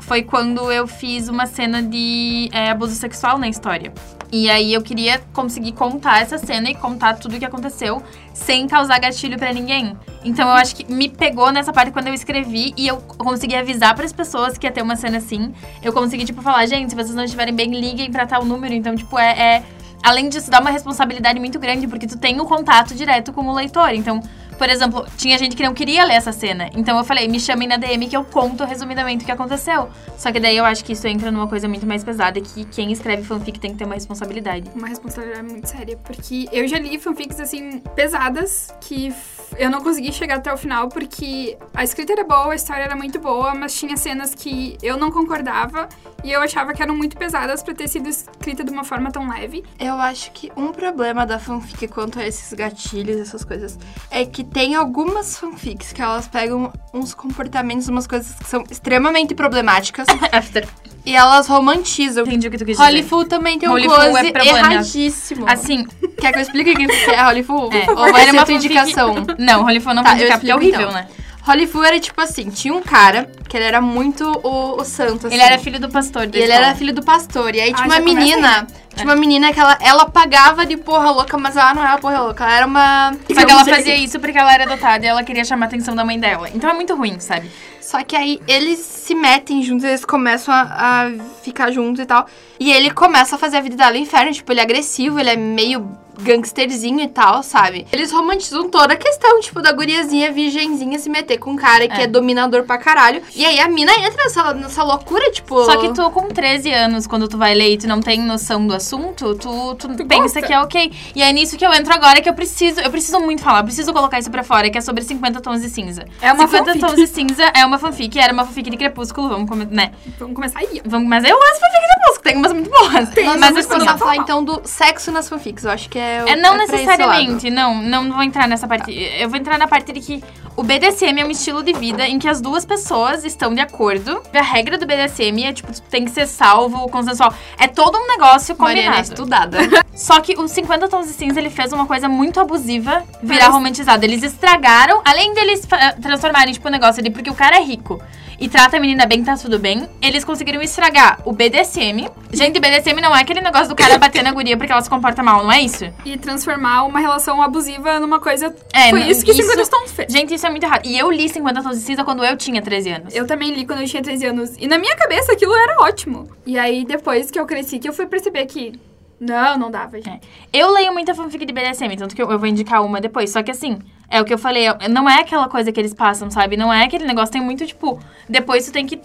Foi 0.00 0.22
quando 0.22 0.70
eu 0.70 0.86
fiz 0.86 1.28
uma 1.28 1.46
cena 1.46 1.80
de 1.80 2.50
é, 2.52 2.70
abuso 2.70 2.94
sexual 2.94 3.38
na 3.38 3.48
história. 3.48 3.92
E 4.32 4.48
aí 4.48 4.72
eu 4.72 4.80
queria 4.80 5.20
conseguir 5.34 5.72
contar 5.72 6.22
essa 6.22 6.38
cena 6.38 6.70
e 6.70 6.74
contar 6.74 7.18
tudo 7.18 7.36
o 7.36 7.38
que 7.38 7.44
aconteceu 7.44 8.02
sem 8.32 8.66
causar 8.66 8.98
gatilho 8.98 9.38
pra 9.38 9.52
ninguém. 9.52 9.94
Então 10.24 10.48
eu 10.48 10.54
acho 10.54 10.74
que 10.74 10.90
me 10.90 11.06
pegou 11.10 11.52
nessa 11.52 11.70
parte 11.70 11.92
quando 11.92 12.06
eu 12.08 12.14
escrevi 12.14 12.72
e 12.74 12.88
eu 12.88 12.96
consegui 12.96 13.54
avisar 13.54 13.94
pras 13.94 14.10
pessoas 14.10 14.56
que 14.56 14.66
ia 14.66 14.72
ter 14.72 14.80
uma 14.80 14.96
cena 14.96 15.18
assim. 15.18 15.52
Eu 15.82 15.92
consegui, 15.92 16.24
tipo, 16.24 16.40
falar, 16.40 16.64
gente, 16.64 16.88
se 16.88 16.96
vocês 16.96 17.14
não 17.14 17.24
estiverem 17.24 17.54
bem, 17.54 17.78
liguem 17.78 18.10
pra 18.10 18.26
tal 18.26 18.42
número. 18.42 18.72
Então, 18.72 18.96
tipo, 18.96 19.18
é. 19.18 19.56
é- 19.56 19.62
Além 20.04 20.28
disso, 20.28 20.50
dá 20.50 20.58
uma 20.58 20.70
responsabilidade 20.70 21.38
muito 21.38 21.60
grande, 21.60 21.86
porque 21.86 22.08
tu 22.08 22.18
tem 22.18 22.40
o 22.40 22.44
contato 22.44 22.92
direto 22.92 23.32
com 23.32 23.42
o 23.46 23.54
leitor. 23.54 23.94
Então, 23.94 24.20
por 24.62 24.70
exemplo, 24.70 25.04
tinha 25.16 25.36
gente 25.36 25.56
que 25.56 25.62
não 25.64 25.74
queria 25.74 26.04
ler 26.04 26.14
essa 26.14 26.30
cena. 26.30 26.70
Então 26.76 26.96
eu 26.96 27.02
falei, 27.02 27.26
me 27.26 27.40
chamem 27.40 27.66
na 27.66 27.76
DM 27.76 28.06
que 28.06 28.16
eu 28.16 28.22
conto 28.22 28.62
resumidamente 28.64 29.24
o 29.24 29.26
que 29.26 29.32
aconteceu. 29.32 29.90
Só 30.16 30.30
que 30.30 30.38
daí 30.38 30.56
eu 30.56 30.64
acho 30.64 30.84
que 30.84 30.92
isso 30.92 31.04
entra 31.08 31.32
numa 31.32 31.48
coisa 31.48 31.66
muito 31.66 31.84
mais 31.84 32.04
pesada, 32.04 32.40
que 32.40 32.64
quem 32.66 32.92
escreve 32.92 33.24
fanfic 33.24 33.58
tem 33.58 33.72
que 33.72 33.78
ter 33.78 33.84
uma 33.86 33.94
responsabilidade. 33.94 34.70
uma 34.72 34.86
responsabilidade 34.86 35.42
muito 35.42 35.68
séria, 35.68 35.96
porque 35.96 36.48
eu 36.52 36.68
já 36.68 36.78
li 36.78 36.96
fanfics 36.96 37.40
assim 37.40 37.80
pesadas 37.96 38.72
que 38.80 39.12
eu 39.58 39.68
não 39.68 39.82
consegui 39.82 40.12
chegar 40.12 40.36
até 40.36 40.52
o 40.52 40.56
final 40.56 40.88
porque 40.88 41.58
a 41.74 41.82
escrita 41.82 42.12
era 42.12 42.22
boa, 42.22 42.52
a 42.52 42.54
história 42.54 42.84
era 42.84 42.94
muito 42.94 43.18
boa, 43.18 43.56
mas 43.56 43.74
tinha 43.74 43.96
cenas 43.96 44.32
que 44.32 44.78
eu 44.80 44.96
não 44.96 45.10
concordava 45.10 45.88
e 46.24 46.30
eu 46.32 46.40
achava 46.40 46.72
que 46.72 46.82
eram 46.82 46.96
muito 46.96 47.16
pesadas 47.16 47.62
pra 47.62 47.74
ter 47.74 47.88
sido 47.88 48.08
escrita 48.08 48.62
de 48.64 48.70
uma 48.70 48.84
forma 48.84 49.10
tão 49.10 49.28
leve. 49.28 49.64
Eu 49.78 49.94
acho 49.94 50.30
que 50.32 50.50
um 50.56 50.72
problema 50.72 51.26
da 51.26 51.38
fanfic 51.38 51.88
quanto 51.88 52.18
a 52.18 52.26
esses 52.26 52.52
gatilhos, 52.52 53.20
essas 53.20 53.44
coisas, 53.44 53.78
é 54.10 54.24
que 54.24 54.44
tem 54.44 54.74
algumas 54.74 55.36
fanfics 55.38 55.92
que 55.92 56.00
elas 56.02 56.28
pegam 56.28 56.72
uns 56.92 57.14
comportamentos, 57.14 57.88
umas 57.88 58.06
coisas 58.06 58.34
que 58.34 58.44
são 58.46 58.64
extremamente 58.70 59.34
problemáticas 59.34 60.06
After. 60.32 60.68
e 61.04 61.14
elas 61.16 61.46
romantizam. 61.48 62.24
Entendi 62.24 62.48
o 62.48 62.50
que 62.50 62.58
tu 62.58 62.64
quis 62.64 62.76
dizer. 62.76 62.88
Hollywood 62.88 63.28
também 63.28 63.58
tem 63.58 63.68
um 63.68 63.72
Holyfool 63.72 63.96
close 63.96 64.32
é 64.34 64.46
erradíssimo. 64.46 65.46
Assim, 65.48 65.84
Quer 66.20 66.30
que 66.32 66.38
eu 66.38 66.42
explique 66.42 66.70
o 66.70 66.76
que 66.76 67.10
é 67.10 67.22
Hollywood? 67.22 67.76
É. 67.76 67.90
Ou 67.90 67.96
vai 68.12 68.22
Era 68.22 68.24
ser 68.24 68.30
uma 68.30 68.44
tua 68.46 68.54
fanfic- 68.54 68.64
indicação? 68.70 69.14
não, 69.38 69.62
Hollyfool 69.64 69.94
não 69.94 70.04
Tá, 70.04 70.10
eu 70.10 70.16
indicar 70.16 70.38
porque 70.38 70.52
é 70.52 70.54
horrível, 70.54 70.80
então. 70.82 70.92
né? 70.92 71.08
Hollywood 71.44 71.86
era 71.86 71.98
tipo 72.00 72.20
assim, 72.20 72.50
tinha 72.50 72.72
um 72.72 72.80
cara 72.80 73.28
que 73.48 73.56
ele 73.56 73.64
era 73.64 73.80
muito 73.80 74.24
o, 74.44 74.80
o 74.80 74.84
santo, 74.84 75.26
assim. 75.26 75.34
Ele 75.34 75.42
era 75.44 75.58
filho 75.58 75.80
do 75.80 75.88
pastor 75.90 76.28
E 76.32 76.38
ele 76.38 76.52
era 76.52 76.74
filho 76.74 76.94
do 76.94 77.02
pastor. 77.02 77.54
E 77.54 77.60
aí 77.60 77.72
tinha 77.74 77.82
Ah, 77.84 77.86
uma 77.88 77.96
já 77.96 78.00
começa 78.00 78.20
menina. 78.20 78.66
Tinha 78.94 79.04
uma 79.06 79.16
menina 79.16 79.52
que 79.52 79.58
ela, 79.58 79.76
ela 79.80 80.04
pagava 80.08 80.64
de 80.64 80.76
porra 80.76 81.10
louca, 81.10 81.36
mas 81.36 81.56
ela 81.56 81.74
não 81.74 81.82
era 81.82 81.98
porra 81.98 82.20
louca. 82.20 82.44
Ela 82.44 82.56
era 82.56 82.66
uma. 82.66 83.12
Só 83.12 83.44
que 83.44 83.50
ela 83.52 83.64
fazia 83.64 83.96
isso 83.96 84.20
porque 84.20 84.38
ela 84.38 84.52
era 84.54 84.64
adotada 84.64 85.04
e 85.04 85.08
ela 85.08 85.24
queria 85.24 85.44
chamar 85.44 85.66
a 85.66 85.68
atenção 85.68 85.96
da 85.96 86.04
mãe 86.04 86.18
dela. 86.18 86.48
Então 86.54 86.70
é 86.70 86.74
muito 86.74 86.94
ruim, 86.94 87.18
sabe? 87.18 87.50
Só 87.80 88.02
que 88.04 88.14
aí 88.14 88.40
eles 88.46 88.78
se 88.78 89.14
metem 89.14 89.62
juntos, 89.62 89.84
eles 89.84 90.04
começam 90.04 90.54
a, 90.54 90.62
a 90.70 91.10
ficar 91.42 91.70
juntos 91.72 92.00
e 92.02 92.06
tal. 92.06 92.26
E 92.60 92.70
ele 92.70 92.90
começa 92.90 93.34
a 93.34 93.38
fazer 93.38 93.56
a 93.56 93.60
vida 93.60 93.76
dela 93.76 93.90
no 93.92 93.98
inferno. 93.98 94.32
Tipo, 94.32 94.52
ele 94.52 94.60
é 94.60 94.62
agressivo, 94.62 95.18
ele 95.18 95.30
é 95.30 95.36
meio 95.36 95.90
gangsterzinho 96.22 97.00
e 97.00 97.08
tal, 97.08 97.42
sabe? 97.42 97.86
Eles 97.92 98.10
romantizam 98.12 98.68
toda 98.70 98.94
a 98.94 98.96
questão, 98.96 99.40
tipo, 99.40 99.60
da 99.60 99.72
guriazinha 99.72 100.32
virgenzinha 100.32 100.98
se 100.98 101.08
meter 101.10 101.38
com 101.38 101.50
um 101.50 101.56
cara 101.56 101.86
que 101.88 102.00
É. 102.00 102.04
é 102.04 102.06
dominador 102.06 102.62
pra 102.64 102.78
caralho. 102.78 103.22
E 103.34 103.44
aí 103.44 103.58
a 103.60 103.68
mina 103.68 103.92
entra 103.92 104.24
nessa, 104.24 104.54
nessa 104.54 104.82
loucura, 104.82 105.30
tipo. 105.30 105.64
Só 105.64 105.76
que 105.76 105.92
tu, 105.92 106.10
com 106.10 106.28
13 106.28 106.70
anos, 106.72 107.06
quando 107.06 107.28
tu 107.28 107.36
vai 107.36 107.54
ler 107.54 107.72
e 107.72 107.78
tu 107.78 107.86
não 107.86 108.00
tem 108.00 108.20
noção 108.20 108.66
do 108.66 108.74
assunto, 108.74 109.34
tu, 109.34 109.74
tu, 109.74 109.88
Tu 109.96 110.06
pensa 110.06 110.22
gosta. 110.22 110.42
que 110.42 110.52
é 110.52 110.60
ok. 110.60 110.92
E 111.14 111.22
é 111.22 111.32
nisso 111.32 111.56
que 111.56 111.66
eu 111.66 111.72
entro 111.72 111.92
agora 111.92 112.20
que 112.20 112.28
eu 112.28 112.34
preciso, 112.34 112.80
eu 112.80 112.90
preciso 112.90 113.18
muito 113.20 113.42
falar, 113.42 113.60
eu 113.60 113.64
preciso 113.64 113.92
colocar 113.92 114.18
isso 114.18 114.30
pra 114.30 114.42
fora, 114.42 114.70
que 114.70 114.78
é 114.78 114.80
sobre 114.80 115.02
50 115.04 115.40
tons 115.40 115.60
de 115.60 115.68
cinza. 115.68 116.04
É 116.20 116.32
uma 116.32 116.46
50 116.46 116.64
fanfic. 116.64 116.80
tons 116.86 116.96
de 116.96 117.06
cinza 117.06 117.44
é 117.54 117.64
uma 117.64 117.78
fanfic, 117.78 118.18
era 118.18 118.32
uma 118.32 118.44
fanfic 118.44 118.70
de 118.70 118.76
Crepúsculo, 118.76 119.28
vamos 119.28 119.48
comer, 119.48 119.66
né? 119.70 119.92
Vamos 120.18 120.34
começar 120.34 120.60
aí. 120.60 120.80
Vamos, 120.84 121.08
mas 121.08 121.24
eu 121.24 121.36
gosto 121.36 121.54
de 121.54 121.60
fanfic 121.60 121.80
de 121.80 121.86
Crepúsculo, 121.94 122.11
tem 122.22 122.36
umas 122.36 122.52
muito 122.52 122.70
boas. 122.70 123.08
Tem, 123.10 123.24
mas 123.26 123.40
vamos 123.50 123.66
começar 123.66 123.90
ó, 123.92 123.94
a 123.94 123.98
falar 123.98 124.16
então 124.16 124.44
do 124.44 124.60
sexo 124.64 125.10
nas 125.10 125.28
fanfics. 125.28 125.64
Eu 125.64 125.70
acho 125.70 125.88
que 125.88 125.98
é. 125.98 126.22
o- 126.24 126.28
É, 126.28 126.36
não 126.36 126.54
é 126.54 126.54
pra 126.54 126.64
esse 126.64 126.72
necessariamente, 126.86 127.50
não, 127.50 127.82
não 127.82 128.12
vou 128.12 128.22
entrar 128.22 128.46
nessa 128.48 128.66
parte. 128.68 128.92
Eu 128.92 129.28
vou 129.28 129.38
entrar 129.38 129.58
na 129.58 129.66
parte 129.66 129.92
de 129.92 130.00
que 130.00 130.22
o 130.56 130.62
BDSM 130.62 131.18
é 131.20 131.24
um 131.24 131.30
estilo 131.30 131.62
de 131.62 131.72
vida 131.72 132.06
em 132.06 132.18
que 132.18 132.28
as 132.28 132.40
duas 132.40 132.64
pessoas 132.64 133.24
estão 133.24 133.54
de 133.54 133.60
acordo. 133.60 134.22
A 134.34 134.42
regra 134.42 134.76
do 134.78 134.86
BDSM 134.86 135.44
é, 135.44 135.52
tipo, 135.52 135.72
tu 135.72 135.82
tem 135.82 136.04
que 136.04 136.10
ser 136.10 136.26
salvo, 136.26 136.88
consensual. 136.88 137.32
É 137.58 137.66
todo 137.66 137.96
um 137.98 138.06
negócio 138.06 138.54
Mariana 138.58 138.80
é 138.80 138.84
combinado. 139.02 139.08
estudada. 139.08 139.58
Só 139.94 140.20
que 140.20 140.38
os 140.38 140.50
50 140.50 140.88
Tons 140.88 141.06
de 141.06 141.12
Cinza, 141.12 141.38
ele 141.40 141.50
fez 141.50 141.72
uma 141.72 141.86
coisa 141.86 142.08
muito 142.08 142.38
abusiva 142.40 143.02
virar 143.22 143.48
romantizado. 143.48 144.04
Eles 144.04 144.22
estragaram, 144.22 145.00
além 145.04 145.34
deles 145.34 145.66
transformarem, 146.00 146.52
tipo, 146.54 146.68
o 146.68 146.70
negócio 146.70 147.00
ali, 147.00 147.10
porque 147.10 147.30
o 147.30 147.34
cara 147.34 147.56
é 147.56 147.62
rico 147.62 148.00
e 148.44 148.48
trata 148.48 148.76
a 148.76 148.80
menina 148.80 149.06
bem, 149.06 149.22
tá 149.22 149.36
tudo 149.36 149.58
bem, 149.58 149.88
eles 150.02 150.24
conseguiram 150.24 150.60
estragar 150.60 151.20
o 151.24 151.32
BDSM. 151.32 152.08
Gente, 152.32 152.58
BDSM 152.58 153.00
não 153.00 153.14
é 153.14 153.20
aquele 153.20 153.40
negócio 153.40 153.68
do 153.68 153.74
cara 153.76 153.98
bater 153.98 154.22
na 154.22 154.32
guria 154.32 154.56
porque 154.56 154.72
ela 154.72 154.80
se 154.82 154.90
comporta 154.90 155.22
mal, 155.22 155.44
não 155.44 155.52
é 155.52 155.60
isso? 155.62 155.84
E 156.04 156.16
transformar 156.16 156.82
uma 156.84 156.98
relação 156.98 157.40
abusiva 157.40 158.00
numa 158.00 158.18
coisa. 158.18 158.54
É, 158.72 158.90
Foi 158.90 159.00
não- 159.00 159.06
isso 159.08 159.24
que 159.24 159.30
isso- 159.30 159.42
50 159.42 159.70
Tons 159.70 159.92
fez. 159.92 160.12
Gente, 160.12 160.34
isso 160.34 160.46
é 160.46 160.50
muito 160.50 160.64
errado. 160.64 160.84
E 160.84 160.98
eu 160.98 161.10
li 161.10 161.28
50 161.28 161.62
Tons 161.62 161.78
de 161.78 161.84
Cinza 161.84 162.02
quando 162.04 162.24
eu 162.24 162.36
tinha 162.36 162.60
13 162.60 162.90
anos. 162.90 163.14
Eu 163.14 163.26
também 163.26 163.54
li 163.54 163.64
quando 163.66 163.80
eu 163.82 163.86
tinha 163.86 164.02
13 164.02 164.26
anos. 164.26 164.56
E 164.58 164.66
na 164.66 164.76
minha 164.78 164.96
cabeça 164.96 165.32
aquilo 165.32 165.54
era 165.54 165.76
ótimo. 165.82 166.28
E 166.44 166.58
aí, 166.58 166.84
depois 166.84 167.30
que 167.30 167.38
eu 167.38 167.46
cresci, 167.46 167.78
que 167.78 167.88
eu 167.88 167.92
fui 167.92 168.06
perceber 168.06 168.44
que. 168.46 168.72
Não, 169.20 169.56
não 169.56 169.70
dava, 169.70 170.00
gente. 170.00 170.26
Eu 170.52 170.72
leio 170.72 170.92
muita 170.92 171.14
fanfic 171.14 171.44
de 171.46 171.52
BDSM, 171.52 171.96
tanto 171.96 172.16
que 172.16 172.20
eu, 172.20 172.28
eu 172.28 172.38
vou 172.40 172.48
indicar 172.48 172.84
uma 172.84 173.00
depois. 173.00 173.30
Só 173.30 173.40
que 173.40 173.52
assim, 173.52 173.78
é 174.12 174.20
o 174.20 174.24
que 174.24 174.32
eu 174.34 174.38
falei, 174.38 174.66
é- 174.68 174.88
não 174.88 175.08
é 175.08 175.20
aquela 175.20 175.48
coisa 175.48 175.72
que 175.72 175.80
eles 175.80 175.94
passam, 175.94 176.30
sabe? 176.30 176.56
Não 176.56 176.72
é 176.72 176.84
aquele 176.84 177.04
negócio, 177.06 177.32
tem 177.32 177.40
muito, 177.40 177.66
tipo, 177.66 177.98
depois 178.28 178.66
tu 178.66 178.72
tem 178.72 178.86
que. 178.86 178.98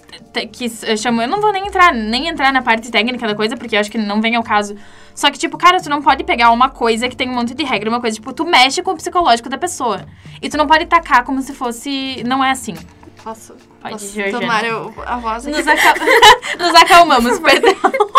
que 0.52 0.72
eu 0.86 0.98
chamo, 0.98 1.22
eu 1.22 1.28
não 1.28 1.40
vou 1.42 1.52
nem 1.54 1.66
entrar, 1.66 1.94
nem 1.94 2.28
entrar 2.28 2.52
na 2.52 2.62
parte 2.62 2.92
técnica 2.92 3.26
da 3.26 3.34
coisa, 3.34 3.56
porque 3.56 3.76
eu 3.76 3.80
acho 3.80 3.90
que 3.90 3.98
não 3.98 4.22
vem 4.22 4.36
ao 4.36 4.44
caso. 4.44 4.76
Só 5.16 5.32
que, 5.32 5.40
tipo, 5.40 5.58
cara, 5.58 5.82
tu 5.82 5.90
não 5.90 6.02
pode 6.02 6.24
pegar 6.24 6.52
uma 6.52 6.70
coisa 6.70 7.08
que 7.08 7.16
tem 7.16 7.28
um 7.30 7.34
monte 7.34 7.56
de 7.56 7.64
regra, 7.64 7.90
uma 7.90 8.00
coisa, 8.02 8.16
tipo, 8.18 8.32
tu 8.34 8.46
mexe 8.46 8.84
com 8.84 8.92
o 8.92 8.96
psicológico 8.96 9.50
da 9.50 9.58
pessoa. 9.58 10.06
E 10.42 10.50
tu 10.50 10.58
não 10.58 10.68
pode 10.68 10.86
tacar 10.86 11.24
como 11.24 11.42
se 11.42 11.54
fosse. 11.56 12.22
Não 12.26 12.44
é 12.44 12.52
assim. 12.52 12.76
Posso, 13.24 13.56
Pode, 13.82 13.94
posso 13.96 14.14
Georgiana. 14.14 14.40
tomar 14.40 14.64
eu- 14.66 14.94
a 15.06 15.18
voz 15.18 15.46
aqui? 15.48 15.58
Nos, 15.58 15.68
acal... 15.68 15.94
Nos 16.60 16.76
acalmamos, 16.76 17.40
perdão. 17.42 17.74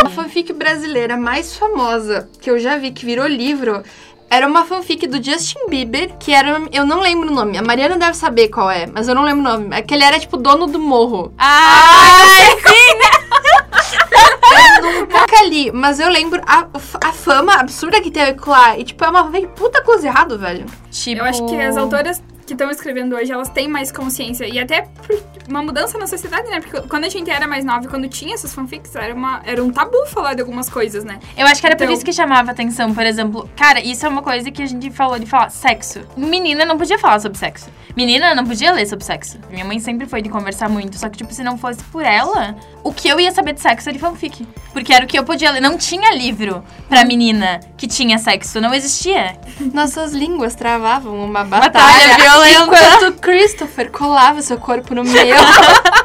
A 0.04 0.10
fanfic 0.10 0.52
brasileira 0.52 1.16
mais 1.16 1.56
famosa 1.56 2.28
que 2.42 2.50
eu 2.50 2.58
já 2.58 2.76
vi, 2.76 2.90
que 2.90 3.06
virou 3.06 3.26
livro, 3.26 3.82
era 4.30 4.46
uma 4.46 4.64
fanfic 4.64 5.06
do 5.06 5.22
Justin 5.22 5.68
Bieber, 5.68 6.16
que 6.18 6.32
era. 6.32 6.60
Eu 6.72 6.84
não 6.84 7.00
lembro 7.00 7.30
o 7.30 7.34
nome. 7.34 7.56
A 7.56 7.62
Mariana 7.62 7.96
deve 7.96 8.14
saber 8.14 8.48
qual 8.48 8.70
é, 8.70 8.86
mas 8.86 9.08
eu 9.08 9.14
não 9.14 9.22
lembro 9.22 9.40
o 9.40 9.44
nome. 9.44 9.74
É 9.74 9.82
que 9.82 9.94
ele 9.94 10.04
era, 10.04 10.18
tipo, 10.18 10.36
dono 10.36 10.66
do 10.66 10.78
morro. 10.78 11.32
Ai, 11.38 12.56
Nunca 15.10 15.42
li, 15.44 15.70
mas 15.72 16.00
eu 16.00 16.08
lembro 16.08 16.40
a, 16.46 16.66
a 17.04 17.12
fama 17.12 17.54
absurda 17.54 18.00
que 18.00 18.10
teve 18.10 18.38
com 18.38 18.50
lá. 18.50 18.78
E, 18.78 18.84
tipo, 18.84 19.04
é 19.04 19.08
uma 19.08 19.24
puta 19.54 19.82
coisa 19.82 20.06
errado, 20.06 20.38
velho. 20.38 20.66
tipo... 20.90 21.22
Eu 21.22 21.24
acho 21.24 21.46
que 21.46 21.60
as 21.60 21.76
autoras 21.76 22.22
que 22.48 22.54
estão 22.54 22.70
escrevendo 22.70 23.14
hoje, 23.14 23.30
elas 23.30 23.48
têm 23.50 23.68
mais 23.68 23.92
consciência. 23.92 24.46
E 24.46 24.58
até 24.58 24.82
por 24.82 25.22
uma 25.48 25.62
mudança 25.62 25.96
na 25.98 26.06
sociedade, 26.06 26.48
né? 26.50 26.60
Porque 26.60 26.80
quando 26.88 27.04
a 27.04 27.08
gente 27.08 27.30
era 27.30 27.46
mais 27.46 27.64
nova 27.64 27.84
e 27.84 27.88
quando 27.88 28.08
tinha 28.08 28.34
essas 28.34 28.52
fanfics, 28.54 28.94
era, 28.96 29.14
uma, 29.14 29.40
era 29.44 29.62
um 29.62 29.70
tabu 29.70 30.06
falar 30.06 30.34
de 30.34 30.40
algumas 30.40 30.68
coisas, 30.68 31.04
né? 31.04 31.18
Eu 31.36 31.46
acho 31.46 31.60
que 31.60 31.66
era 31.66 31.76
por 31.76 31.84
Então- 31.84 31.94
isso 31.94 32.04
que 32.04 32.12
chamava 32.12 32.50
atenção, 32.50 32.92
por 32.94 33.04
exemplo. 33.04 33.48
Cara, 33.56 33.80
isso 33.80 34.04
é 34.04 34.08
uma 34.08 34.22
coisa 34.22 34.50
que 34.50 34.62
a 34.62 34.66
gente 34.66 34.90
falou 34.90 35.18
de 35.18 35.26
falar 35.26 35.50
sexo. 35.50 36.00
Menina 36.16 36.64
não 36.64 36.76
podia 36.78 36.98
falar 36.98 37.20
sobre 37.20 37.38
sexo. 37.38 37.68
Menina 37.96 38.34
não 38.34 38.44
podia 38.46 38.72
ler 38.72 38.86
sobre 38.86 39.04
sexo. 39.04 39.38
Minha 39.50 39.64
mãe 39.64 39.78
sempre 39.80 40.06
foi 40.06 40.22
de 40.22 40.28
conversar 40.28 40.68
muito. 40.68 40.98
Só 40.98 41.08
que, 41.08 41.18
tipo, 41.18 41.32
se 41.34 41.42
não 41.42 41.58
fosse 41.58 41.82
por 41.84 42.02
ela, 42.04 42.54
o 42.84 42.92
que 42.92 43.08
eu 43.08 43.18
ia 43.20 43.32
saber 43.32 43.52
de 43.54 43.60
sexo 43.60 43.88
era 43.88 43.98
de 43.98 44.00
fanfic. 44.00 44.46
Porque 44.72 44.92
era 44.92 45.04
o 45.04 45.08
que 45.08 45.18
eu 45.18 45.24
podia 45.24 45.50
ler. 45.50 45.60
Não 45.60 45.76
tinha 45.76 46.14
livro 46.14 46.62
pra 46.88 47.04
menina 47.04 47.58
que 47.76 47.86
tinha 47.88 48.16
sexo. 48.18 48.60
Não 48.60 48.72
existia. 48.72 49.36
Nossas 49.74 50.12
línguas 50.12 50.54
travavam 50.54 51.18
uma 51.24 51.42
Batalha 51.44 51.70
batalha, 51.72 52.16
violenta. 52.44 52.64
Enquanto 52.64 53.20
Christopher 53.20 53.90
colava 53.90 54.42
seu 54.42 54.58
corpo 54.58 54.94
no 54.94 55.04
meu. 55.04 55.36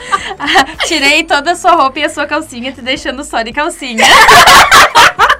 Tirei 0.87 1.23
toda 1.23 1.51
a 1.51 1.55
sua 1.55 1.71
roupa 1.71 1.99
e 1.99 2.03
a 2.03 2.09
sua 2.09 2.25
calcinha, 2.25 2.71
te 2.71 2.81
deixando 2.81 3.23
só 3.23 3.41
de 3.41 3.51
calcinha. 3.51 4.03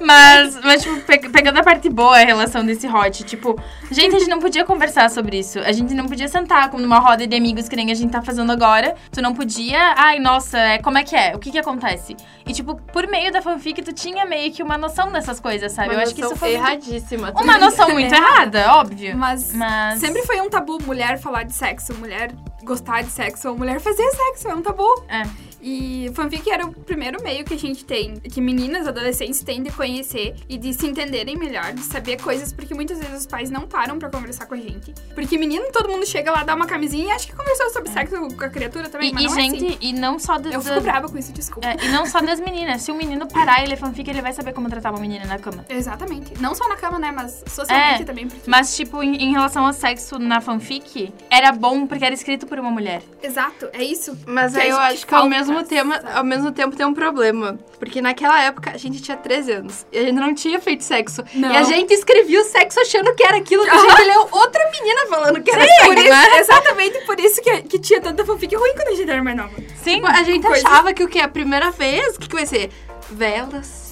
Mas, 0.00 0.60
mas 0.62 0.82
tipo, 0.82 1.00
pe- 1.02 1.28
pegando 1.30 1.58
a 1.58 1.62
parte 1.62 1.88
boa, 1.88 2.16
a 2.16 2.24
relação 2.24 2.64
desse 2.64 2.86
hot, 2.86 3.24
tipo, 3.24 3.58
gente, 3.90 4.14
a 4.16 4.18
gente 4.18 4.28
não 4.30 4.38
podia 4.38 4.64
conversar 4.64 5.10
sobre 5.10 5.38
isso. 5.38 5.58
A 5.60 5.72
gente 5.72 5.94
não 5.94 6.06
podia 6.06 6.28
sentar 6.28 6.70
como 6.70 6.82
numa 6.82 6.98
roda 6.98 7.26
de 7.26 7.36
amigos 7.36 7.68
que 7.68 7.76
nem 7.76 7.90
a 7.90 7.94
gente 7.94 8.10
tá 8.10 8.22
fazendo 8.22 8.50
agora. 8.52 8.94
Tu 9.10 9.20
não 9.20 9.34
podia, 9.34 9.94
ai, 9.96 10.18
nossa, 10.18 10.58
é, 10.58 10.78
como 10.78 10.98
é 10.98 11.04
que 11.04 11.16
é? 11.16 11.34
O 11.34 11.38
que 11.38 11.50
que 11.50 11.58
acontece? 11.58 12.16
E, 12.46 12.52
tipo, 12.52 12.76
por 12.92 13.06
meio 13.08 13.32
da 13.32 13.42
fanfic, 13.42 13.82
tu 13.82 13.92
tinha 13.92 14.24
meio 14.24 14.52
que 14.52 14.62
uma 14.62 14.78
noção 14.78 15.10
dessas 15.10 15.40
coisas, 15.40 15.72
sabe? 15.72 15.94
Eu 15.94 16.00
acho 16.00 16.14
que 16.14 16.20
isso 16.22 16.36
foi 16.36 16.50
muito- 16.56 16.62
erradíssima. 16.66 17.32
uma 17.36 17.58
noção 17.58 17.90
muito 17.90 18.12
errada, 18.14 18.72
óbvio. 18.74 19.16
Mas, 19.16 19.52
Mas. 19.52 19.98
sempre 20.00 20.22
foi 20.22 20.40
um 20.40 20.48
tabu 20.48 20.78
mulher 20.84 21.18
falar 21.18 21.42
de 21.42 21.52
sexo, 21.52 21.94
mulher 21.94 22.32
gostar 22.64 23.02
de 23.02 23.10
sexo, 23.10 23.48
ou 23.50 23.56
mulher 23.56 23.80
fazer 23.80 24.08
sexo, 24.10 24.48
é 24.48 24.54
um 24.54 24.62
tabu. 24.62 24.86
É. 25.08 25.22
E 25.60 26.10
fanfic 26.14 26.48
era 26.50 26.64
o 26.66 26.72
primeiro 26.72 27.22
meio 27.22 27.44
que 27.44 27.54
a 27.54 27.58
gente 27.58 27.84
tem, 27.84 28.14
que 28.16 28.40
meninas, 28.40 28.86
adolescentes 28.86 29.42
têm 29.42 29.62
de 29.62 29.70
conhecer 29.70 30.34
e 30.48 30.56
de 30.56 30.72
se 30.72 30.86
entenderem 30.86 31.36
melhor, 31.36 31.72
de 31.72 31.82
saber 31.82 32.20
coisas, 32.20 32.52
porque 32.52 32.74
muitas 32.74 32.98
vezes 32.98 33.20
os 33.20 33.26
pais 33.26 33.50
não 33.50 33.66
param 33.66 33.98
pra 33.98 34.08
conversar 34.10 34.46
com 34.46 34.54
a 34.54 34.58
gente. 34.58 34.94
Porque 35.14 35.36
menino, 35.36 35.66
todo 35.72 35.88
mundo 35.88 36.06
chega 36.06 36.30
lá, 36.30 36.44
dá 36.44 36.54
uma 36.54 36.66
camisinha 36.66 37.06
e 37.06 37.10
acha 37.10 37.26
que 37.26 37.34
conversou 37.34 37.70
sobre 37.70 37.90
sexo 37.90 38.16
com 38.36 38.44
a 38.44 38.48
criatura 38.48 38.88
também, 38.88 39.10
E, 39.10 39.12
mas 39.12 39.22
e, 39.24 39.26
não 39.26 39.34
gente, 39.34 39.64
é 39.64 39.68
assim. 39.68 39.78
e 39.80 39.92
não 39.92 40.18
só 40.18 40.38
das. 40.38 40.52
Eu 40.54 40.60
fico 40.60 40.80
brava 40.80 41.08
com 41.08 41.18
isso, 41.18 41.32
desculpa. 41.32 41.68
É, 41.68 41.76
e 41.84 41.88
não 41.88 42.06
só 42.06 42.20
das 42.20 42.40
meninas. 42.40 42.82
Se 42.82 42.92
o 42.92 42.94
menino 42.94 43.26
parar 43.26 43.64
e 43.64 43.68
ler 43.68 43.76
fanfic, 43.76 44.08
ele 44.08 44.22
vai 44.22 44.32
saber 44.32 44.52
como 44.52 44.68
tratar 44.68 44.90
uma 44.90 45.00
menina 45.00 45.24
na 45.26 45.38
cama. 45.38 45.64
Exatamente. 45.68 46.40
Não 46.40 46.54
só 46.54 46.68
na 46.68 46.76
cama, 46.76 46.98
né, 46.98 47.12
mas 47.14 47.42
socialmente 47.48 48.02
É, 48.02 48.04
também, 48.04 48.28
porque... 48.28 48.48
Mas, 48.48 48.76
tipo, 48.76 49.02
em, 49.02 49.16
em 49.16 49.32
relação 49.32 49.66
ao 49.66 49.72
sexo 49.72 50.18
na 50.18 50.40
fanfic, 50.40 51.12
era 51.30 51.52
bom 51.52 51.86
porque 51.86 52.04
era 52.04 52.14
escrito 52.14 52.46
por 52.46 52.58
uma 52.58 52.70
mulher. 52.70 53.02
Exato, 53.22 53.68
é 53.72 53.82
isso. 53.82 54.16
Mas 54.26 54.54
aí 54.54 54.68
eu 54.68 54.76
acho 54.78 55.00
que 55.00 55.06
que 55.06 55.14
ao 55.14 55.22
falta, 55.22 55.34
mesmo, 55.48 55.64
tema, 55.68 56.00
ao 56.14 56.24
mesmo 56.24 56.52
tempo 56.52 56.76
tem 56.76 56.86
um 56.86 56.94
problema. 56.94 57.58
Porque 57.78 58.00
naquela 58.00 58.40
época 58.42 58.70
a 58.72 58.76
gente 58.76 59.00
tinha 59.02 59.16
13 59.16 59.52
anos. 59.52 59.86
E 59.92 59.98
a 59.98 60.02
gente 60.02 60.14
não 60.14 60.34
tinha 60.34 60.60
feito 60.60 60.82
sexo. 60.84 61.22
Não. 61.34 61.52
E 61.52 61.56
a 61.56 61.62
gente 61.62 61.92
escrevia 61.94 62.40
o 62.40 62.44
sexo 62.44 62.80
achando 62.80 63.14
que 63.14 63.22
era 63.24 63.36
aquilo. 63.36 63.64
Que 63.64 63.70
a 63.70 63.78
gente 63.78 64.04
leu 64.04 64.28
outra 64.30 64.70
menina 64.72 65.06
falando 65.08 65.40
que 65.42 65.50
era 65.50 65.60
Por 65.60 65.68
sexo, 65.68 65.92
isso, 66.00 66.10
né? 66.10 66.38
exatamente 66.38 66.98
por 67.06 67.20
isso 67.20 67.40
que, 67.42 67.62
que 67.62 67.78
tinha 67.78 68.00
tanta 68.00 68.24
fanfic 68.24 68.54
ruim 68.54 68.74
quando 68.74 68.88
a 68.88 68.94
gente 68.94 69.10
era 69.10 69.22
mais 69.22 69.36
nova. 69.36 69.54
Sim. 69.82 69.96
Tipo, 69.96 70.06
a 70.06 70.22
gente 70.22 70.46
Coisa- 70.46 70.66
achava 70.68 70.92
que 70.92 71.02
o 71.04 71.08
que? 71.08 71.20
A 71.20 71.28
primeira 71.28 71.70
vez, 71.70 72.16
o 72.16 72.20
que, 72.20 72.28
que 72.28 72.34
vai 72.34 72.46
ser? 72.46 72.70
Velas, 73.10 73.87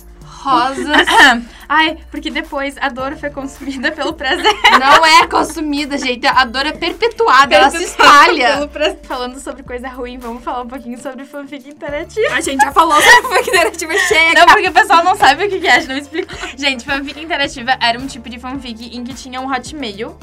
rosas. 0.46 0.86
Ai, 1.68 1.98
porque 2.12 2.30
depois 2.30 2.76
a 2.80 2.88
dor 2.88 3.16
foi 3.16 3.28
consumida 3.30 3.90
pelo 3.90 4.12
prazer. 4.14 4.54
Não 4.78 5.04
é 5.04 5.26
consumida, 5.26 5.98
gente. 5.98 6.24
A 6.24 6.44
dor 6.44 6.64
é 6.64 6.72
perpetuada, 6.72 7.56
ela 7.56 7.70
se 7.70 7.82
espalha. 7.82 8.68
Falando 9.02 9.40
sobre 9.40 9.64
coisa 9.64 9.88
ruim, 9.88 10.16
vamos 10.16 10.44
falar 10.44 10.62
um 10.62 10.68
pouquinho 10.68 11.00
sobre 11.00 11.24
fanfic 11.24 11.68
interativa. 11.68 12.34
A 12.34 12.40
gente 12.40 12.62
já 12.62 12.70
falou 12.70 13.00
sobre 13.00 13.22
fanfic 13.28 13.48
interativa, 13.48 13.98
chega. 13.98 14.40
Não, 14.40 14.46
porque 14.46 14.68
o 14.68 14.72
pessoal 14.72 15.04
não 15.04 15.16
sabe 15.16 15.46
o 15.46 15.48
que 15.48 15.58
que 15.58 15.66
é, 15.66 15.72
a 15.72 15.80
gente 15.80 15.88
não 15.88 15.98
explica. 15.98 16.36
Gente, 16.56 16.84
fanfic 16.84 17.20
interativa 17.20 17.76
era 17.80 17.98
um 17.98 18.06
tipo 18.06 18.30
de 18.30 18.38
fanfic 18.38 18.96
em 18.96 19.02
que 19.02 19.14
tinha 19.14 19.40
um 19.40 19.52
hotmail. 19.52 20.16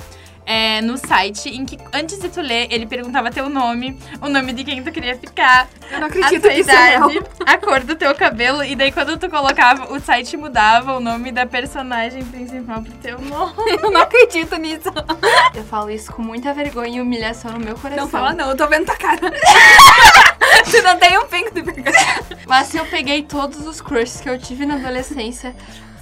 É, 0.46 0.82
no 0.82 0.98
site, 0.98 1.50
em 1.50 1.66
que 1.66 1.78
antes 1.94 2.20
de 2.20 2.30
tu 2.30 2.42
ler, 2.42 2.68
ele 2.72 2.86
perguntava 2.86 3.32
teu 3.32 3.50
nome, 3.50 3.98
o 4.22 4.30
nome 4.30 4.54
de 4.54 4.64
quem 4.64 4.84
tu 4.84 4.92
queria 4.92 5.18
ficar, 5.18 5.68
Eu 5.92 6.00
não 6.00 6.08
a 6.08 6.10
acredito 6.10 6.42
tua 6.42 6.52
que 6.52 6.60
isso 6.60 6.72
é 6.72 6.96
idade, 6.96 7.22
a 7.46 7.58
cor 7.58 7.82
do 7.82 7.96
teu 7.96 8.14
cabelo, 8.16 8.64
e 8.64 8.76
daí 8.76 8.92
quando 8.92 9.18
tu 9.18 9.30
colocava, 9.30 9.94
o 9.94 10.00
site 10.00 10.36
mudava 10.36 10.98
o 10.98 11.00
nome 11.00 11.32
da 11.32 11.46
personagem 11.46 12.24
principal 12.26 12.82
pro 12.82 12.94
teu 12.94 13.20
nome. 13.20 13.54
Eu 13.82 13.92
não 13.92 14.02
acredito 14.02 14.56
nisso. 14.58 14.92
Eu 15.54 15.64
falo 15.64 15.90
isso 15.90 16.12
com 16.12 16.22
muita 16.22 16.54
vergonha 16.54 16.98
e 16.98 17.02
humilhação 17.02 17.52
no 17.52 17.60
meu 17.60 17.76
coração. 17.76 18.04
Não 18.04 18.10
fala 18.10 18.34
não, 18.34 18.50
eu 18.50 18.58
tô 18.58 18.68
vendo 18.68 18.86
tua 18.86 18.96
cara. 18.96 19.20
tu 20.70 20.82
não 20.82 20.98
tem 20.98 21.18
um 21.18 21.28
pingo 21.28 21.52
de 21.52 21.62
vergonha. 21.62 22.24
Mas 22.48 22.68
se 22.68 22.78
eu 22.78 22.86
peguei 22.86 23.24
todos 23.24 23.66
os 23.66 23.80
crushes 23.80 24.20
que 24.20 24.30
eu 24.30 24.40
tive 24.40 24.66
na 24.66 24.76
adolescência, 24.76 25.56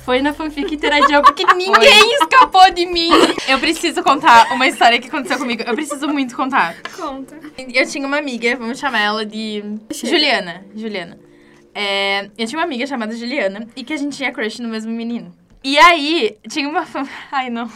foi 0.05 0.21
na 0.21 0.33
fanfic 0.33 0.73
interativa, 0.73 1.21
porque 1.21 1.45
ninguém 1.53 2.13
escapou 2.15 2.69
de 2.71 2.85
mim. 2.85 3.09
Eu 3.47 3.59
preciso 3.59 4.03
contar 4.03 4.51
uma 4.53 4.67
história 4.67 4.99
que 4.99 5.07
aconteceu 5.07 5.37
comigo. 5.37 5.63
Eu 5.65 5.73
preciso 5.75 6.07
muito 6.07 6.35
contar. 6.35 6.75
Conta. 6.95 7.39
Eu 7.57 7.87
tinha 7.87 8.05
uma 8.07 8.17
amiga, 8.17 8.55
vamos 8.55 8.79
chamar 8.79 8.99
ela 8.99 9.25
de 9.25 9.63
Juliana. 9.91 10.65
Juliana. 10.75 11.19
É, 11.73 12.29
eu 12.37 12.45
tinha 12.47 12.59
uma 12.59 12.65
amiga 12.65 12.85
chamada 12.85 13.15
Juliana 13.15 13.67
e 13.75 13.83
que 13.83 13.93
a 13.93 13.97
gente 13.97 14.17
tinha 14.17 14.31
crush 14.31 14.59
no 14.59 14.67
mesmo 14.67 14.91
menino. 14.91 15.33
E 15.63 15.77
aí, 15.77 16.37
tinha 16.49 16.67
uma 16.67 16.85
fan... 16.85 17.07
Ai, 17.31 17.49
não. 17.49 17.71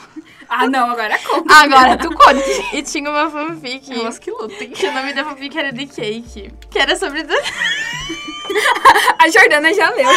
Ah, 0.49 0.67
não, 0.67 0.89
agora 0.89 1.17
conta. 1.19 1.53
Agora 1.53 1.97
tu 1.97 2.09
conte. 2.09 2.75
E 2.75 2.81
tinha 2.81 3.09
uma 3.09 3.29
fanfic. 3.29 3.93
Elas 3.93 4.17
que 4.17 4.31
lutem. 4.31 4.71
Que 4.71 4.87
o 4.87 4.91
nome 4.91 5.13
da 5.13 5.23
fanfic 5.23 5.55
era 5.57 5.71
The 5.71 5.85
Cake. 5.85 6.51
Que 6.69 6.79
era 6.79 6.95
sobre... 6.95 7.23
A 9.19 9.29
Jordana 9.29 9.73
já 9.73 9.89
leu. 9.89 10.07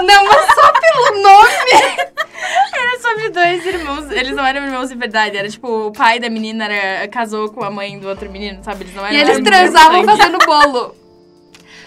Não, 0.00 0.26
mas 0.26 0.54
só 0.54 0.72
pelo 0.72 1.22
nome. 1.22 2.12
Era 2.74 3.00
sobre 3.00 3.28
dois 3.30 3.66
irmãos. 3.66 4.10
Eles 4.10 4.34
não 4.34 4.44
eram 4.44 4.64
irmãos 4.64 4.88
de 4.88 4.94
verdade. 4.96 5.36
Era 5.36 5.48
tipo, 5.48 5.86
o 5.88 5.92
pai 5.92 6.18
da 6.18 6.28
menina 6.28 6.64
era, 6.64 7.08
casou 7.08 7.50
com 7.50 7.62
a 7.62 7.70
mãe 7.70 7.98
do 7.98 8.08
outro 8.08 8.30
menino, 8.30 8.62
sabe? 8.64 8.84
Eles 8.84 8.94
não 8.94 9.04
eram 9.04 9.16
E 9.16 9.20
eles 9.20 9.38
transavam 9.40 10.04
fazendo 10.04 10.38
bolo. 10.44 10.96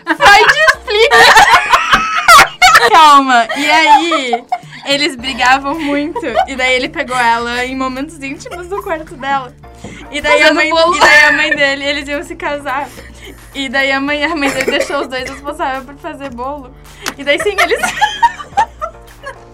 Freud 0.05 0.53
explica. 0.69 1.17
Calma. 2.89 3.47
E 3.57 3.71
aí, 3.71 4.43
eles 4.85 5.15
brigavam 5.15 5.79
muito. 5.79 6.25
E 6.47 6.55
daí 6.55 6.75
ele 6.75 6.89
pegou 6.89 7.17
ela 7.17 7.65
em 7.65 7.75
momentos 7.75 8.21
íntimos 8.21 8.67
no 8.69 8.83
quarto 8.83 9.15
dela. 9.15 9.53
E 10.11 10.21
daí, 10.21 10.43
a 10.43 10.53
mãe, 10.53 10.69
bolo. 10.69 10.95
e 10.95 10.99
daí 10.99 11.23
a 11.25 11.31
mãe 11.31 11.55
dele, 11.55 11.85
eles 11.85 12.07
iam 12.07 12.23
se 12.23 12.35
casar. 12.35 12.87
E 13.55 13.69
daí 13.69 13.91
a 13.91 13.99
mãe, 14.01 14.23
a 14.23 14.35
mãe 14.35 14.49
dele 14.51 14.71
deixou 14.71 14.99
os 15.01 15.07
dois 15.07 15.29
responsáveis 15.29 15.85
por 15.85 15.95
fazer 15.95 16.29
bolo. 16.33 16.71
E 17.17 17.23
daí 17.23 17.39
sim, 17.41 17.55
eles. 17.57 17.79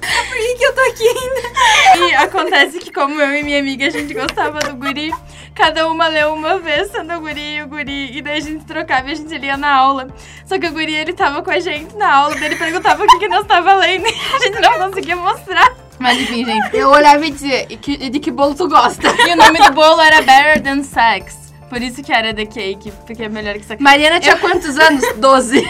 Por 0.01 0.37
que, 0.37 0.55
que 0.55 0.63
eu 0.65 0.73
tô 0.73 0.81
aqui 0.81 1.07
ainda? 1.07 2.07
E 2.09 2.15
acontece 2.15 2.79
que 2.79 2.91
como 2.91 3.21
eu 3.21 3.35
e 3.35 3.43
minha 3.43 3.59
amiga, 3.59 3.85
a 3.87 3.89
gente 3.89 4.13
gostava 4.13 4.59
do 4.59 4.75
guri, 4.75 5.13
cada 5.53 5.87
uma 5.89 6.07
leu 6.07 6.33
uma 6.33 6.57
vez, 6.57 6.89
sendo 6.91 7.13
o 7.13 7.19
guri 7.19 7.57
e 7.57 7.63
o 7.63 7.67
guri, 7.67 8.17
e 8.17 8.21
daí 8.21 8.37
a 8.37 8.41
gente 8.41 8.65
trocava 8.65 9.09
e 9.09 9.11
a 9.11 9.15
gente 9.15 9.37
lia 9.37 9.55
na 9.55 9.71
aula. 9.73 10.07
Só 10.45 10.57
que 10.57 10.67
o 10.67 10.71
guri, 10.71 10.95
ele 10.95 11.13
tava 11.13 11.43
com 11.43 11.51
a 11.51 11.59
gente 11.59 11.95
na 11.95 12.11
aula, 12.11 12.33
daí 12.35 12.45
ele 12.45 12.55
perguntava 12.55 13.03
o 13.03 13.07
que, 13.07 13.19
que 13.19 13.27
nós 13.27 13.45
tava 13.45 13.75
lendo 13.75 14.07
e 14.07 14.35
a 14.35 14.39
gente 14.39 14.59
não 14.59 14.73
conseguia 14.79 15.15
mostrar. 15.15 15.71
Mas 15.99 16.17
enfim, 16.19 16.43
gente, 16.43 16.75
eu 16.75 16.89
olhava 16.89 17.23
e 17.25 17.29
dizia, 17.31 17.67
e 17.71 17.77
que- 17.77 17.99
e 18.01 18.09
de 18.09 18.19
que 18.19 18.31
bolo 18.31 18.55
tu 18.55 18.67
gosta? 18.67 19.07
E 19.27 19.33
o 19.33 19.35
nome 19.35 19.59
do 19.59 19.71
bolo 19.71 20.01
era 20.01 20.21
Better 20.23 20.61
Than 20.63 20.81
Sex. 20.83 21.50
Por 21.71 21.81
isso 21.81 22.03
que 22.03 22.11
era 22.11 22.33
The 22.33 22.45
Cake, 22.45 22.91
porque 23.07 23.23
é 23.23 23.29
melhor 23.29 23.53
que 23.57 23.63
sex. 23.63 23.81
Mariana 23.81 24.19
tinha 24.19 24.35
quantos 24.35 24.77
anos? 24.77 25.01
Doze. 25.15 25.65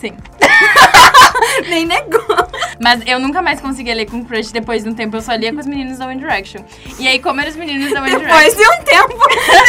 Sim. 0.00 0.16
Nem 1.70 1.86
negou. 1.86 2.20
Mas 2.82 3.00
eu 3.06 3.20
nunca 3.20 3.40
mais 3.40 3.60
conseguia 3.60 3.94
ler 3.94 4.06
com 4.10 4.24
crush 4.24 4.50
depois 4.50 4.82
de 4.82 4.90
um 4.90 4.92
tempo, 4.94 5.16
eu 5.16 5.20
só 5.22 5.32
lia 5.36 5.52
com 5.52 5.60
os 5.60 5.66
meninos 5.66 5.98
da 5.98 6.08
One 6.08 6.18
Direction. 6.18 6.62
E 6.98 7.06
aí, 7.06 7.20
como 7.20 7.40
eram 7.40 7.48
os 7.48 7.56
meninos 7.56 7.92
da 7.92 8.00
One 8.02 8.10
Direction... 8.10 8.34
Depois 8.34 8.56
de 8.56 8.64
um 8.66 8.82
tempo. 8.84 9.18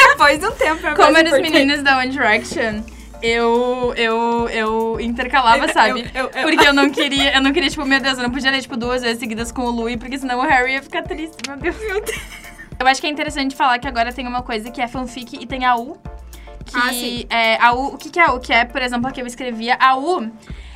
Depois 0.09 0.39
de 0.39 0.45
um 0.47 0.51
tempo. 0.51 0.95
Como 0.95 1.15
eram 1.17 1.31
os 1.31 1.39
meninos 1.41 1.83
da 1.83 1.99
One 1.99 2.09
Direction, 2.11 2.81
eu, 3.21 3.93
eu, 3.95 4.49
eu 4.49 4.97
intercalava, 4.99 5.65
Eu- 5.67 5.73
sabe? 5.73 6.09
eu- 6.11 6.31
eu- 6.33 6.41
Porque 6.41 6.67
eu 6.67 6.73
não 6.73 6.89
queria, 6.89 7.35
eu 7.35 7.41
não 7.41 7.53
queria, 7.53 7.69
tipo, 7.69 7.85
meu 7.85 7.99
Deus, 7.99 8.17
eu 8.17 8.23
não 8.23 8.31
podia 8.31 8.49
ler, 8.49 8.61
tipo, 8.63 8.75
duas 8.75 9.03
vezes 9.03 9.19
seguidas 9.19 9.51
com 9.51 9.61
o 9.61 9.69
Louis, 9.69 9.95
porque 9.97 10.17
senão 10.17 10.39
o 10.39 10.41
Harry 10.41 10.73
ia 10.73 10.81
ficar 10.81 11.03
triste, 11.03 11.37
meu 11.47 11.57
Deus. 11.57 11.75
Eu 12.79 12.87
acho 12.87 12.99
que 13.01 13.07
é 13.07 13.09
interessante 13.09 13.55
falar 13.55 13.79
que 13.79 13.87
agora 13.87 14.11
tem 14.11 14.27
uma 14.27 14.41
coisa 14.41 14.69
que 14.69 14.81
é 14.81 14.87
fanfic 14.87 15.37
e 15.41 15.45
tem 15.45 15.65
a 15.65 15.75
U. 15.75 15.97
Que 16.65 16.75
Ah, 16.75 17.35
é 17.35 17.57
a 17.61 17.73
U. 17.73 17.93
O 17.93 17.97
que, 17.97 18.09
que 18.09 18.19
é 18.19 18.23
a 18.23 18.33
U? 18.33 18.39
Que 18.39 18.51
é, 18.53 18.65
por 18.65 18.81
exemplo, 18.81 19.07
a 19.07 19.11
que 19.11 19.21
eu 19.21 19.27
escrevia. 19.27 19.77
A 19.79 19.95
U 19.97 20.31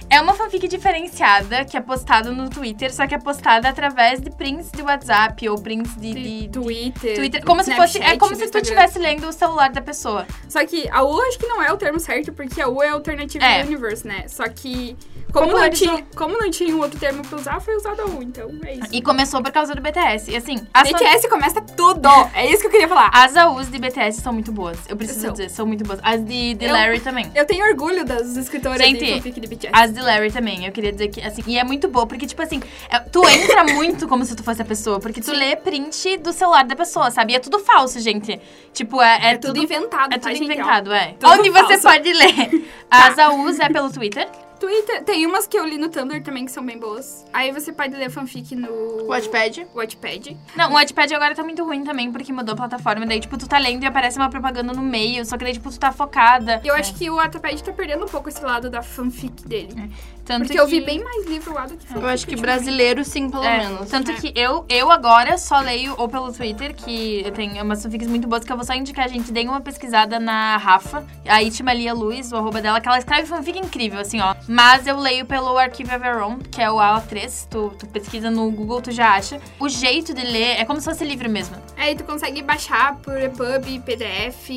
é 0.10 0.20
uma 0.22 0.34
fanfic 0.34 0.68
diferenciada 0.68 1.64
que 1.66 1.78
é 1.78 1.82
postada 1.82 2.32
no 2.32 2.50
Twitter, 2.50 2.94
só 2.94 3.06
que 3.08 3.14
é 3.16 3.18
postada 3.20 3.70
através 3.70 4.20
de 4.22 4.30
prints 4.30 4.72
de 4.72 4.82
WhatsApp 4.82 5.48
ou 5.50 5.58
prints 5.62 5.96
de. 5.96 6.14
de- 6.14 6.20
De 6.40 6.50
Twitter. 6.50 7.16
Twitter. 7.16 7.46
Como 7.46 7.64
se 7.64 7.76
fosse. 7.76 8.00
É 8.02 8.18
como 8.18 8.36
se 8.36 8.48
tu 8.50 8.58
estivesse 8.58 8.98
lendo 9.00 9.28
o 9.28 9.32
celular 9.34 9.70
da 9.72 9.82
pessoa. 9.82 10.26
Só 10.48 10.66
que 10.66 10.90
a 10.90 11.04
U 11.04 11.22
acho 11.22 11.38
que 11.40 11.46
não 11.48 11.62
é 11.62 11.72
o 11.72 11.78
termo 11.78 12.00
certo, 12.00 12.32
porque 12.34 12.60
a 12.62 12.68
U 12.68 12.82
é 12.82 12.90
Alternative 12.90 13.44
É. 13.44 13.64
Universe, 13.64 14.08
né? 14.08 14.26
Só 14.28 14.48
que, 14.48 14.96
como, 15.32 15.52
não 15.52 15.70
tinha, 15.70 16.04
como 16.16 16.38
não 16.38 16.50
tinha 16.50 16.76
um 16.76 16.80
outro 16.80 17.00
termo 17.00 17.22
pra 17.28 17.38
usar, 17.38 17.60
foi 17.60 17.76
usado 17.76 18.02
a 18.02 18.06
U, 18.06 18.24
então 18.24 18.50
é 18.66 18.74
isso. 18.76 18.88
E 18.92 19.02
começou 19.02 19.42
por 19.44 19.52
causa 19.52 19.76
do 19.76 19.82
BTS. 19.82 20.32
E 20.32 20.36
assim, 20.36 20.56
as, 20.74 20.90
fan- 20.90 20.98
BTS 20.98 21.30
começa 21.30 21.62
tudo! 21.62 22.10
É 22.34 22.46
isso 22.50 22.62
que 22.62 22.68
eu 22.68 22.72
queria 22.72 22.88
falar. 22.88 23.10
as 23.14 23.36
AUs 23.36 23.70
de 23.70 23.78
BTS 23.78 24.22
são 24.22 24.34
muito 24.34 24.52
boas. 24.52 24.78
Eu 24.88 24.96
preciso 24.98 25.22
São. 25.22 25.32
dizer, 25.32 25.50
são 25.50 25.66
muito 25.66 25.84
boas. 25.84 26.00
As 26.04 26.24
de, 26.24 26.56
de 26.56 26.66
Eu- 26.66 26.74
Larry 26.74 27.00
também. 27.00 27.30
Eu 27.36 27.46
tenho 27.46 27.66
orgulho 27.66 28.04
das 28.06 28.36
escritoras 28.38 28.80
Gente, 28.82 29.04
de 29.06 29.14
fanfic 29.14 29.40
de 29.40 29.48
BTS. 29.48 29.72
As 29.74 29.92
de 30.00 30.06
Larry 30.06 30.32
também, 30.32 30.66
eu 30.66 30.72
queria 30.72 30.92
dizer 30.92 31.10
que, 31.10 31.22
assim, 31.22 31.42
e 31.48 31.58
é 31.58 31.64
muito 31.64 31.88
boa, 31.88 32.08
porque, 32.08 32.26
tipo 32.26 32.42
assim, 32.42 32.62
é- 32.90 33.00
tu 33.00 33.28
entra 33.28 33.64
muito 33.66 34.08
como 34.08 34.24
se 34.26 34.36
tu 34.36 34.44
fosse 34.44 34.62
a 34.62 34.66
pessoa, 34.66 35.00
porque 35.00 35.22
tu 35.22 35.32
lê 35.32 35.56
print 35.56 36.18
do 36.18 36.32
celular 36.34 36.64
da 36.66 36.76
pessoa, 36.76 37.12
sabe? 37.12 37.34
E 37.34 37.36
é 37.36 37.40
tudo 37.40 37.60
falso, 37.60 38.00
gente. 38.00 38.40
Tipo, 38.74 39.02
é, 39.02 39.20
é, 39.22 39.32
É 39.34 39.38
tudo 39.38 39.58
inventado, 39.60 40.14
É 40.14 40.18
tudo 40.18 40.34
inventado, 40.44 40.94
é. 40.94 41.16
tudo 41.20 41.32
Onde 41.32 41.50
você 41.50 41.78
falso. 41.78 41.84
Tá. 41.84 41.92
pode 41.92 42.14
ler. 42.14 42.68
As 42.90 43.20
AUs 43.20 43.60
é 43.60 43.70
pelo 43.70 43.92
Twitter. 43.92 44.28
Twitter, 44.60 45.04
tem 45.04 45.26
umas 45.26 45.48
que 45.48 45.58
eu 45.58 45.66
li 45.66 45.78
no 45.78 45.90
Tumblr 45.90 46.22
também 46.22 46.46
que 46.46 46.52
são 46.52 46.66
bem 46.66 46.78
boas. 46.78 47.26
Aí 47.32 47.52
você 47.52 47.72
pode 47.72 47.96
ler 47.96 48.10
fanfic 48.10 48.56
no 48.56 49.06
Wattpad. 49.08 49.68
Wattpad. 49.74 50.38
Não, 50.56 50.72
o 50.72 50.74
Wattpad 50.74 51.14
agora 51.16 51.34
tá 51.34 51.44
muito 51.44 51.64
ruim 51.64 51.84
também, 51.84 52.12
porque 52.12 52.34
mudou 52.34 52.54
a 52.54 52.58
plataforma. 52.58 53.06
Daí, 53.06 53.20
tipo, 53.20 53.38
tu 53.38 53.48
tá 53.48 53.58
lendo 53.58 53.84
e 53.84 53.86
aparece 53.86 54.18
uma 54.18 54.30
propaganda 54.30 54.74
no 54.74 54.82
meio, 54.82 55.26
só 55.26 55.38
que 55.38 55.44
daí, 55.46 55.54
tipo, 55.54 55.70
tu 55.72 55.80
tá 55.80 55.92
focada. 55.92 56.62
E 56.64 56.68
eu 56.68 56.76
acho 56.76 56.94
que 56.96 57.10
o 57.10 57.16
Wattpad 57.16 57.64
tá 57.64 57.72
perdendo 57.72 58.04
um 58.06 58.08
pouco 58.10 58.30
esse 58.30 58.44
lado 58.44 58.70
da 58.70 58.82
fanfic 58.82 59.48
dele. 59.48 59.92
Tanto 60.26 60.46
Porque 60.46 60.60
eu 60.60 60.66
que- 60.68 60.80
vi 60.80 60.86
bem 60.86 61.04
mais 61.04 61.26
livro 61.26 61.54
lá 61.56 61.66
do 61.66 61.76
que 61.76 61.88
fanfic. 61.88 62.04
Eu 62.04 62.08
acho 62.10 62.28
que 62.28 62.36
brasileiro, 62.36 63.04
sim, 63.04 63.32
pelo 63.32 63.44
É, 63.44 63.58
menos. 63.68 63.90
Tanto 63.90 64.14
que 64.14 64.32
eu, 64.36 64.64
eu 64.70 64.92
agora 64.92 65.38
só 65.40 65.60
leio 65.60 65.96
ou 65.98 66.08
pelo 66.08 66.32
Twitter, 66.32 66.76
que 66.76 67.24
eu 67.26 67.32
tenho 67.32 67.64
umas 67.64 67.82
fanfics 67.82 68.08
muito 68.08 68.28
boas, 68.28 68.44
que 68.44 68.52
eu 68.52 68.56
vou 68.56 68.64
só 68.64 68.76
indicar, 68.76 69.10
gente, 69.10 69.32
deem 69.32 69.48
uma 69.50 69.60
pesquisada 69.62 70.20
na 70.20 70.58
Rafa, 70.58 71.04
a 71.28 71.42
Itimalia 71.42 71.94
Luz, 71.96 72.32
o 72.32 72.36
arroba 72.36 72.62
dela, 72.62 72.80
que 72.80 72.88
ela 72.88 73.00
escreve 73.00 73.26
fanfic 73.28 73.58
incrível, 73.58 74.00
assim, 74.00 74.20
ó. 74.20 74.36
Mas 74.52 74.88
eu 74.88 74.98
leio 74.98 75.28
pelo 75.28 75.56
Arquivo 75.60 75.94
Everon, 75.94 76.40
que 76.40 76.60
é 76.60 76.72
o 76.72 76.78
AO3, 76.78 77.48
tu, 77.48 77.72
tu 77.78 77.86
pesquisa 77.86 78.32
no 78.32 78.50
Google, 78.50 78.82
tu 78.82 78.92
já 78.92 79.12
acha. 79.14 79.40
O 79.60 79.70
jeito 79.70 80.12
de 80.12 80.24
ler 80.26 80.60
é 80.60 80.66
como 80.66 80.80
se 80.80 80.86
fosse 80.90 81.06
livro 81.06 81.30
mesmo. 81.30 81.56
Aí 81.78 81.96
tu 81.96 82.04
consegue 82.04 82.42
baixar 82.42 82.96
por 82.96 83.16
EPUB, 83.22 83.80
PDF. 83.86 84.50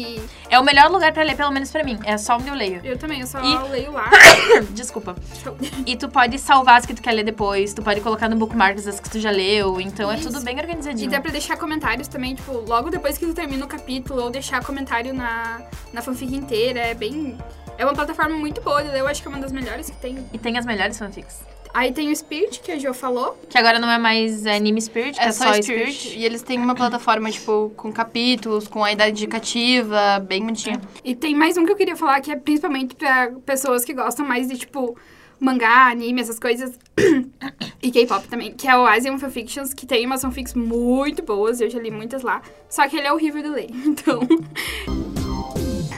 É 0.49 0.59
o 0.59 0.65
melhor 0.65 0.91
lugar 0.91 1.13
pra 1.13 1.23
ler, 1.23 1.37
pelo 1.37 1.51
menos 1.51 1.71
pra 1.71 1.85
mim. 1.85 1.99
É 2.05 2.17
só 2.17 2.37
onde 2.37 2.49
eu 2.49 2.55
leio. 2.55 2.81
Eu 2.83 2.97
também, 2.97 3.21
eu 3.21 3.27
só 3.27 3.39
E- 3.45 3.69
leio 3.69 3.93
lá. 3.93 4.09
Desculpa. 4.73 5.15
Show. 5.43 5.57
E 5.85 5.95
tu 5.95 6.09
pode 6.09 6.39
salvar 6.39 6.79
as 6.79 6.87
que 6.87 6.95
tu 6.95 7.03
quer 7.03 7.13
ler 7.13 7.25
depois, 7.25 7.75
tu 7.75 7.83
pode 7.83 8.01
colocar 8.01 8.31
no 8.31 8.37
bookmarks 8.37 8.87
as 8.87 8.99
que 8.99 9.11
tu 9.11 9.21
já 9.21 9.31
leu, 9.31 9.79
então 9.79 10.11
é 10.11 10.15
Isso. 10.17 10.29
tudo 10.33 10.43
bem 10.43 10.57
E 10.57 10.61
organizadinho. 10.61 11.11
dá 11.11 11.21
pra 11.21 11.31
deixar 11.31 11.59
comentários 11.59 12.09
também, 12.09 12.35
tipo, 12.35 12.53
logo 12.67 12.89
depois 12.89 13.19
que 13.19 13.27
tu 13.27 13.35
termina 13.35 13.63
o 13.67 13.69
capítulo, 13.69 14.23
ou 14.23 14.31
deixar 14.31 14.65
comentário 14.65 15.13
na, 15.13 15.61
na 15.93 16.01
fanfic 16.01 16.35
inteira. 16.35 16.81
É 16.81 16.95
bem. 16.95 17.37
É 17.79 17.85
uma 17.85 17.95
plataforma 17.95 18.37
muito 18.37 18.61
boa 18.61 18.83
eu 18.83 19.07
acho 19.07 19.23
que 19.23 19.29
é 19.29 19.31
uma 19.31 19.41
das 19.41 19.53
melhores 19.53 19.89
que 19.91 19.97
tem. 19.97 20.25
E 20.33 20.39
tem 20.39 20.59
as 20.59 20.67
melhores 20.67 20.99
fanfics. 20.99 21.41
Aí 21.75 21.91
tem 21.91 22.11
o 22.11 22.17
Spirit, 22.17 22.61
que 22.61 22.71
a 22.71 22.79
Jo 22.79 22.93
falou. 22.93 23.39
Que 23.49 23.57
agora 23.57 23.79
não 23.79 23.91
é 23.91 23.97
mais 23.97 24.47
Anime 24.47 24.81
Spirit, 24.81 25.19
É 25.19 25.25
é, 25.25 25.33
só 25.33 25.53
Spirit. 25.55 26.19
E 26.19 26.25
eles 26.25 26.43
têm 26.43 26.59
uma 26.59 26.75
plataforma, 26.75 27.31
tipo, 27.31 27.73
com 27.77 27.91
capítulos, 27.91 28.69
com 28.69 28.85
a 28.85 28.93
idade 28.93 29.13
indicativa, 29.13 30.21
bem 30.21 30.43
bonitinha. 30.43 30.81
E 31.03 31.15
tem 31.15 31.35
mais 31.35 31.57
um 31.57 31.65
que 31.65 31.73
eu 31.73 31.77
queria 31.77 31.97
falar, 31.97 32.21
que 32.21 32.31
é 32.31 32.37
principalmente 32.37 32.95
pra 32.95 33.33
pessoas 33.47 33.85
que 33.85 33.95
gostam 33.95 34.27
mais 34.27 34.49
de, 34.49 34.59
tipo, 34.59 34.99
mangá, 35.41 35.91
anime, 35.91 36.21
essas 36.21 36.39
coisas. 36.39 36.79
e 37.83 37.91
K-pop 37.91 38.29
também, 38.29 38.53
que 38.53 38.69
é 38.69 38.77
o 38.77 38.87
Asian 38.87 39.19
Fanfictions, 39.19 39.73
que 39.73 39.87
tem 39.87 40.05
umas 40.05 40.21
fanfics 40.21 40.53
muito 40.53 41.23
boas, 41.23 41.59
eu 41.61 41.71
já 41.71 41.81
li 41.81 41.91
muitas 41.91 42.23
lá. 42.23 42.43
Só 42.69 42.87
que 42.87 42.99
ele 42.99 43.07
é 43.07 43.13
horrível 43.13 43.43
de 43.43 43.49
ler, 43.49 43.71
então... 43.87 44.21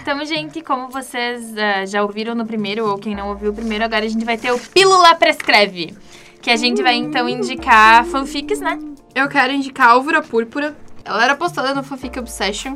Então, 0.05 0.23
gente, 0.27 0.61
como 0.61 0.91
vocês 0.91 1.57
ah, 1.57 1.87
já 1.87 2.03
ouviram 2.03 2.35
no 2.35 2.45
primeiro, 2.45 2.87
ou 2.87 2.99
quem 2.99 3.17
não 3.17 3.31
ouviu 3.31 3.53
o 3.53 3.55
primeiro, 3.55 3.85
agora 3.85 4.05
a 4.05 4.09
gente 4.09 4.23
vai 4.23 4.37
ter 4.37 4.53
o 4.53 4.59
Pílula 4.59 5.15
Prescreve. 5.15 5.97
Que 6.43 6.51
a 6.51 6.57
gente 6.57 6.83
vai 6.83 6.97
então 6.97 7.27
indicar 7.27 8.05
fanfics, 8.05 8.61
né? 8.61 8.79
Eu 9.15 9.31
quero 9.31 9.55
indicar 9.55 9.93
Álvora 9.93 10.21
Púrpura. 10.21 10.77
Ela 11.07 11.25
era 11.25 11.35
postada 11.35 11.75
no 11.75 11.83
Fanfic 11.83 12.19
Obsession. 12.19 12.75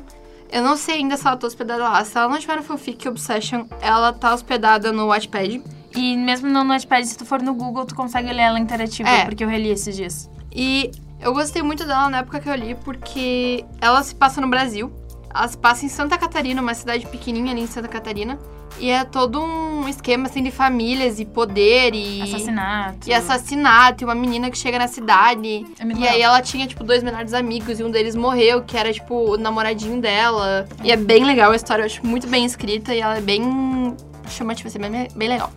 Eu 0.51 0.62
não 0.62 0.75
sei 0.75 0.95
ainda 0.95 1.19
se 1.19 1.27
ela 1.27 1.37
tá 1.37 1.47
hospedada 1.47 1.83
lá. 1.85 2.03
Se 2.03 2.17
ela 2.17 2.31
não 2.31 2.38
tiver 2.38 2.57
no 2.57 2.62
Fanfic 2.62 3.07
Obsession, 3.07 3.67
ela 3.83 4.11
tá 4.11 4.33
hospedada 4.33 4.91
no 4.91 5.09
Wattpad. 5.09 5.62
E 5.95 6.17
mesmo 6.17 6.49
no 6.49 6.64
Notepad, 6.64 7.05
se 7.05 7.19
tu 7.19 7.27
for 7.27 7.43
no 7.43 7.53
Google, 7.53 7.85
tu 7.85 7.95
consegue 7.95 8.33
ler 8.33 8.45
ela 8.45 8.59
interativa, 8.59 9.07
É. 9.07 9.27
porque 9.27 9.45
eu 9.45 9.49
reli 9.49 9.69
esses 9.69 9.95
dias. 9.95 10.31
E 10.51 10.91
eu 11.21 11.35
gostei 11.35 11.61
muito 11.61 11.85
dela 11.85 12.09
na 12.09 12.21
época 12.21 12.41
que 12.41 12.49
eu 12.49 12.55
li, 12.55 12.75
porque 12.75 13.67
ela 13.83 14.03
se 14.03 14.14
passa 14.14 14.41
no 14.41 14.49
Brasil. 14.49 14.91
Ela 15.35 15.49
se 15.49 15.59
passa 15.59 15.85
em 15.85 15.88
Santa 15.88 16.17
Catarina, 16.17 16.61
uma 16.61 16.75
cidade 16.75 17.07
pequenininha 17.07 17.53
ali 17.53 17.62
em 17.62 17.67
Santa 17.67 17.88
Catarina. 17.88 18.38
E 18.79 18.91
é 18.91 19.05
todo 19.05 19.43
um 19.43 19.88
esquema, 19.88 20.27
assim, 20.27 20.43
de 20.43 20.51
famílias 20.51 21.19
e 21.19 21.25
poder 21.25 21.95
e... 21.95 22.23
Assassinato. 22.23 23.09
E 23.09 23.12
assassinato, 23.12 24.03
e 24.03 24.05
uma 24.05 24.14
menina 24.14 24.51
que 24.51 24.59
chega 24.59 24.79
na 24.79 24.87
cidade. 24.87 25.67
É 25.79 25.83
e 25.83 25.87
legal. 25.87 26.03
aí 26.05 26.23
ela 26.23 26.41
tinha, 26.41 26.67
tipo, 26.67 26.85
dois 26.85 27.03
melhores 27.03 27.35
amigos, 27.35 27.81
e 27.81 27.85
um 27.85 27.91
deles 27.91 28.14
morreu, 28.14 28.62
que 28.62 28.77
era, 28.77 28.93
tipo, 28.93 29.33
o 29.33 29.37
namoradinho 29.37 30.01
dela. 30.01 30.69
E 30.85 30.93
é 30.93 30.97
bem 30.97 31.25
legal 31.25 31.51
a 31.51 31.57
história, 31.57 31.83
eu 31.83 31.87
acho 31.87 32.07
muito 32.07 32.29
bem 32.29 32.45
escrita 32.45 32.95
e 32.95 33.01
ela 33.01 33.19
é 33.19 33.21
bem 33.21 33.97
chamativa, 34.29 34.69
assim, 34.69 34.79
bem, 34.79 35.09
bem 35.14 35.29
legal. 35.29 35.53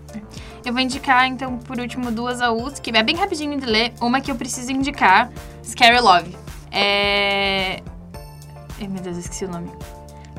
Eu 0.65 0.73
vou 0.73 0.81
indicar, 0.81 1.27
então, 1.27 1.57
por 1.57 1.79
último, 1.79 2.11
duas 2.11 2.41
AUs, 2.41 2.79
que 2.79 2.95
é 2.95 3.03
bem 3.03 3.15
rapidinho 3.15 3.59
de 3.59 3.65
ler. 3.65 3.93
Uma 4.01 4.21
que 4.21 4.31
eu 4.31 4.35
preciso 4.35 4.71
indicar, 4.71 5.29
Scary 5.63 5.99
Love. 5.99 6.35
É... 6.71 7.81
Ai, 8.81 8.87
meu 8.87 9.01
Deus, 9.01 9.17
eu 9.17 9.21
esqueci 9.21 9.45
o 9.45 9.49
nome. 9.49 9.71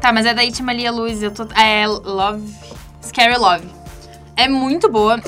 Tá, 0.01 0.13
mas 0.13 0.27
é 0.27 0.35
da 0.35 0.45
Itimalia 0.45 0.91
Luz, 0.91 1.23
eu 1.23 1.31
tô... 1.31 1.45
É 1.55 1.87
Love... 1.87 2.53
Scary 3.01 3.37
Love. 3.37 3.69
É 4.37 4.49
muito 4.49 4.89
boa. 4.89 5.21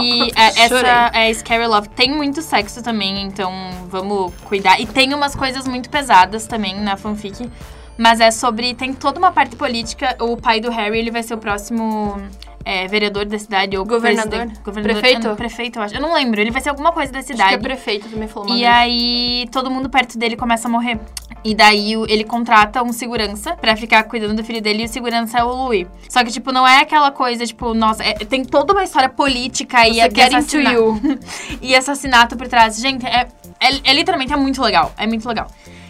E 0.00 0.30
é, 0.34 0.64
essa 0.64 1.10
é 1.12 1.34
Scary 1.34 1.66
Love. 1.66 1.88
Tem 1.90 2.14
muito 2.14 2.40
sexo 2.40 2.82
também, 2.82 3.22
então 3.22 3.52
vamos 3.88 4.32
cuidar. 4.44 4.80
E 4.80 4.86
tem 4.86 5.12
umas 5.12 5.34
coisas 5.34 5.66
muito 5.66 5.90
pesadas 5.90 6.46
também 6.46 6.80
na 6.80 6.96
fanfic. 6.96 7.50
Mas 7.98 8.20
é 8.20 8.30
sobre. 8.30 8.74
Tem 8.74 8.94
toda 8.94 9.18
uma 9.18 9.32
parte 9.32 9.56
política. 9.56 10.16
O 10.20 10.36
pai 10.36 10.60
do 10.60 10.70
Harry, 10.70 10.98
ele 10.98 11.10
vai 11.10 11.22
ser 11.22 11.34
o 11.34 11.38
próximo 11.38 12.16
é, 12.64 12.86
vereador 12.86 13.24
da 13.26 13.38
cidade. 13.38 13.76
Ou 13.76 13.84
Governador? 13.84 14.46
governador 14.64 15.00
Prefeito? 15.00 15.28
Ah, 15.28 15.34
prefeito, 15.34 15.78
eu 15.78 15.82
acho. 15.82 15.94
Eu 15.94 16.00
não 16.00 16.14
lembro. 16.14 16.40
Ele 16.40 16.50
vai 16.50 16.60
ser 16.60 16.68
alguma 16.70 16.92
coisa 16.92 17.12
da 17.12 17.18
Acho 17.18 17.28
que 17.28 17.32
cidade. 17.34 17.54
a 17.54 17.58
prefeita 17.58 18.08
também 18.08 18.28
falou 18.28 18.48
uma 18.48 18.56
E 18.56 18.60
vez. 18.60 18.72
aí, 18.72 19.48
todo 19.50 19.70
mundo 19.70 19.88
perto 19.90 20.18
dele 20.18 20.36
começa 20.36 20.68
a 20.68 20.70
morrer. 20.70 20.98
E 21.44 21.56
daí, 21.56 21.94
ele 22.08 22.22
contrata 22.22 22.82
um 22.84 22.92
segurança 22.92 23.56
pra 23.56 23.74
ficar 23.76 24.04
cuidando 24.04 24.36
do 24.36 24.44
filho 24.44 24.62
dele. 24.62 24.82
E 24.82 24.86
o 24.86 24.88
segurança 24.88 25.38
é 25.38 25.44
o 25.44 25.48
Louis. 25.48 25.88
Só 26.08 26.22
que, 26.22 26.30
tipo, 26.30 26.52
não 26.52 26.66
é 26.66 26.80
aquela 26.82 27.10
coisa, 27.10 27.44
tipo, 27.44 27.74
nossa... 27.74 28.04
é- 28.04 28.14
tem 28.14 28.44
toda 28.44 28.72
uma 28.72 28.84
história 28.84 29.08
política 29.08 29.88
e, 29.88 29.98
é 29.98 30.06
assassina- 30.06 30.72
you. 30.72 31.00
e 31.60 31.74
assassinato 31.74 32.36
por 32.36 32.46
trás. 32.46 32.76
Gente, 32.78 33.04
é, 33.04 33.26
é, 33.60 33.80
é 33.82 33.92
literalmente 33.92 34.32
é 34.32 34.36
muito 34.36 34.62
legal. 34.62 34.92
É 34.96 35.04
muito 35.06 35.26
legal. 35.28 35.48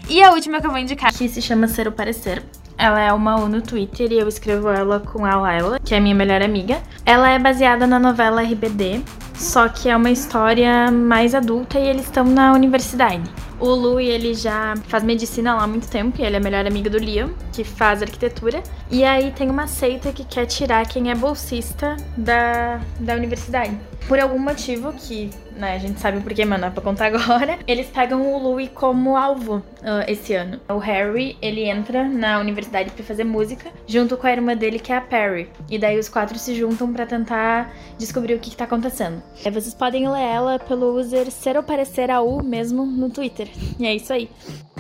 E 0.09 0.23
a 0.23 0.31
última 0.33 0.59
que 0.61 0.67
eu 0.67 0.71
vou 0.71 0.81
indicar, 0.81 1.13
que 1.13 1.29
se 1.29 1.43
chama 1.43 1.69
Ser 1.69 1.87
o 1.87 1.93
Parecer. 1.93 2.43
Ela 2.77 3.01
é 3.01 3.13
uma 3.13 3.37
U 3.37 3.49
no 3.49 3.63
Twitter 3.63 4.11
e 4.13 4.19
eu 4.19 4.29
escrevo 4.29 4.69
ela 4.69 5.01
com 5.01 5.25
a 5.25 5.37
Laila, 5.37 5.79
que 5.81 5.95
é 5.95 6.01
minha 6.01 6.15
melhor 6.15 6.43
amiga. 6.43 6.83
Ela 7.05 7.31
é 7.31 7.39
baseada 7.39 7.87
na 7.87 7.99
novela 7.99 8.43
RBD, 8.43 9.03
só 9.35 9.69
que 9.69 9.89
é 9.89 9.97
uma 9.97 10.11
história 10.11 10.91
mais 10.91 11.35
adulta 11.35 11.79
e 11.79 11.87
eles 11.89 12.05
estão 12.05 12.25
na 12.25 12.53
universidade. 12.53 13.23
O 13.63 13.69
Louis, 13.69 14.09
ele 14.09 14.35
já 14.35 14.75
faz 14.89 15.05
medicina 15.05 15.55
lá 15.55 15.63
há 15.63 15.67
muito 15.69 15.89
tempo 15.89 16.21
e 16.21 16.25
ele 16.25 16.35
é 16.35 16.41
melhor 16.41 16.67
amigo 16.67 16.91
do 16.91 16.99
Liam, 16.99 17.31
que 17.53 17.63
faz 17.63 18.03
arquitetura. 18.03 18.61
E 18.91 19.05
aí 19.05 19.31
tem 19.31 19.49
uma 19.49 19.69
seita 19.69 20.11
que 20.11 20.25
quer 20.25 20.47
tirar 20.47 20.85
quem 20.85 21.13
é 21.13 21.15
bolsista 21.15 21.97
da, 22.17 22.81
da 22.99 23.15
universidade. 23.15 23.79
Por 24.09 24.19
algum 24.19 24.39
motivo 24.39 24.93
que, 24.93 25.31
né, 25.57 25.75
a 25.75 25.79
gente 25.79 26.01
sabe 26.01 26.21
por 26.21 26.33
que, 26.33 26.45
mas 26.45 26.61
não 26.61 26.69
é 26.69 26.71
pra 26.71 26.83
contar 26.83 27.07
agora, 27.15 27.59
eles 27.67 27.89
pegam 27.89 28.35
o 28.35 28.39
Louis 28.39 28.71
como 28.75 29.17
alvo 29.17 29.63
ah, 29.83 30.05
esse 30.09 30.35
ano. 30.35 30.61
O 30.69 30.79
Harry, 30.79 31.37
ele 31.43 31.65
entra 31.65 32.09
na 32.09 32.39
universidade 32.39 32.91
pra 32.91 33.05
fazer 33.05 33.25
música, 33.25 33.71
junto 33.87 34.17
com 34.17 34.27
a 34.27 34.33
irmã 34.33 34.57
dele, 34.57 34.79
que 34.79 34.93
é 34.93 34.97
a 34.97 35.01
Perry. 35.01 35.49
E 35.71 35.79
daí 35.79 35.99
os 35.99 36.09
quatro 36.09 36.39
se 36.39 36.55
juntam 36.55 36.93
pra 36.93 37.07
tentar 37.07 37.73
descobrir 37.99 38.35
o 38.35 38.39
que, 38.39 38.51
que 38.51 38.57
tá 38.57 38.65
acontecendo. 38.65 39.23
É, 39.45 39.51
vocês 39.51 39.75
podem 39.75 40.09
ler 40.09 40.23
ela 40.23 40.59
pelo 40.59 40.99
user 40.99 41.31
Ser 41.31 41.57
ou 41.57 41.63
Parecer 41.63 42.11
AU 42.11 42.43
mesmo 42.43 42.85
no 42.87 43.11
Twitter. 43.11 43.49
E 43.79 43.87
é 43.87 43.95
isso 43.95 44.13
aí. 44.13 44.29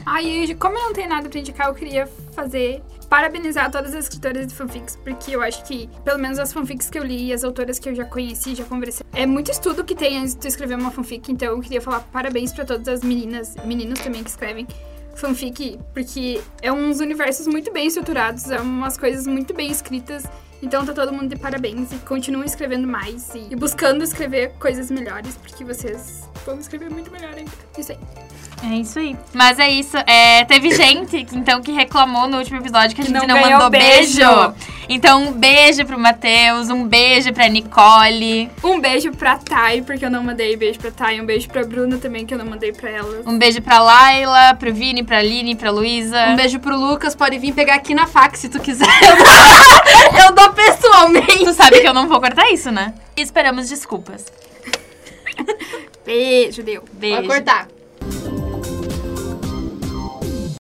Aí, 0.05 0.55
como 0.57 0.77
eu 0.77 0.83
não 0.83 0.93
tenho 0.93 1.09
nada 1.09 1.29
pra 1.29 1.39
indicar, 1.39 1.69
eu 1.69 1.75
queria 1.75 2.07
fazer. 2.33 2.83
Parabenizar 3.13 3.71
todas 3.71 3.95
as 3.95 4.07
escritoras 4.07 4.47
de 4.47 4.55
fanfics, 4.55 4.97
porque 4.97 5.37
eu 5.37 5.43
acho 5.43 5.63
que, 5.67 5.87
pelo 6.03 6.19
menos 6.19 6.39
as 6.39 6.51
fanfics 6.51 6.89
que 6.89 6.99
eu 6.99 7.05
li 7.05 7.27
e 7.27 7.33
as 7.35 7.45
autoras 7.45 7.79
que 7.79 7.87
eu 7.87 7.95
já 7.95 8.07
conheci, 8.07 8.55
já 8.55 8.65
conversei, 8.65 9.05
é 9.13 9.27
muito 9.27 9.51
estudo 9.51 9.85
que 9.85 9.95
tem 9.95 10.17
antes 10.17 10.35
de 10.35 10.49
escrever 10.49 10.79
uma 10.79 10.91
fanfic, 10.91 11.31
então 11.31 11.49
eu 11.49 11.61
queria 11.61 11.83
falar 11.83 12.01
parabéns 12.11 12.55
pra 12.55 12.65
todas 12.65 12.89
as 12.89 13.03
meninas, 13.03 13.55
meninos 13.67 14.01
também 14.01 14.25
que 14.25 14.31
escrevem 14.31 14.67
fanfic, 15.15 15.79
porque 15.93 16.41
é 16.63 16.73
uns 16.73 17.01
universos 17.01 17.47
muito 17.47 17.71
bem 17.71 17.87
estruturados, 17.87 18.51
é 18.51 18.59
umas 18.59 18.97
coisas 18.97 19.27
muito 19.27 19.53
bem 19.53 19.71
escritas, 19.71 20.25
então 20.63 20.85
tá 20.87 20.93
todo 20.93 21.13
mundo 21.13 21.29
de 21.29 21.37
parabéns 21.37 21.93
e 21.93 21.97
continuem 21.97 22.47
escrevendo 22.47 22.87
mais 22.87 23.35
e, 23.35 23.49
e 23.51 23.57
buscando 23.57 24.03
escrever 24.05 24.53
coisas 24.61 24.91
melhores, 24.91 25.37
porque 25.37 25.65
vocês 25.65 26.29
vão 26.47 26.59
escrever 26.59 26.89
muito 26.91 27.11
melhor 27.11 27.35
ainda. 27.37 27.51
Isso 27.77 27.93
aí. 27.93 27.99
É 28.65 28.77
isso 28.77 28.97
aí. 29.01 29.17
Mas 29.35 29.59
é 29.59 29.69
isso. 29.69 29.97
É, 30.07 30.45
teve 30.45 30.71
gente 30.73 31.25
que, 31.25 31.37
então 31.37 31.61
que 31.61 31.73
reclamou 31.73 32.29
no 32.29 32.39
último 32.39 32.59
episódio 32.59 32.95
que 32.95 33.03
a 33.03 33.05
Que 33.05 33.11
gente 33.11 33.27
não 33.27 33.37
não, 33.37 33.51
mandou 33.51 33.69
beijo. 33.71 34.19
beijo. 34.19 34.55
Então, 34.89 35.23
um 35.25 35.33
beijo 35.33 35.85
pro 35.85 35.99
Matheus, 35.99 36.69
um 36.69 36.87
beijo 36.87 37.33
pra 37.33 37.49
Nicole, 37.49 38.51
Um 38.63 38.81
beijo 38.81 39.11
pra 39.13 39.37
Thay, 39.39 39.83
porque 39.83 40.05
eu 40.05 40.11
não 40.11 40.23
mandei 40.23 40.57
beijo 40.57 40.79
pra 40.79 40.91
Thay. 40.93 41.21
Um 41.21 41.25
beijo 41.27 41.49
pra 41.49 41.65
Bruna 41.65 41.99
também, 41.99 42.25
que 42.25 42.35
eu 42.35 42.39
não 42.39 42.45
mandei 42.47 42.73
pra 42.73 42.89
ela. 42.91 43.23
um 43.27 43.37
beijo 43.37 43.61
pra 43.63 43.81
Laila, 43.81 44.55
pro 44.55 44.73
Vini, 44.73 45.03
pra 45.03 45.19
Aline, 45.19 45.57
pra 45.57 45.71
Luísa. 45.73 46.27
Um 46.29 46.37
beijo 46.37 46.61
pro 46.61 46.77
Lucas, 46.77 47.17
pode 47.17 47.39
vir 47.39 47.53
pegar 47.53 47.75
aqui 47.75 47.95
na 47.95 48.07
fax 48.07 48.41
se 48.41 48.49
tu 48.49 48.61
quiser. 48.61 48.87
eu 50.25 50.35
dou 50.35 50.52
pessoalmente. 50.53 51.45
Tu 51.45 51.55
sabe 51.55 51.81
que 51.81 51.89
eu 51.89 51.95
não 51.95 52.09
vou 52.09 52.21
cortar 52.21 52.51
isso, 52.51 52.71
né? 52.71 52.95
E 53.17 53.23
esperamos 53.23 53.69
desculpas. 53.69 54.27
Beijo, 56.05 56.63
deu. 56.63 56.85
Beijo. 56.93 57.27
Vai 57.27 57.27
cortar. 57.27 57.69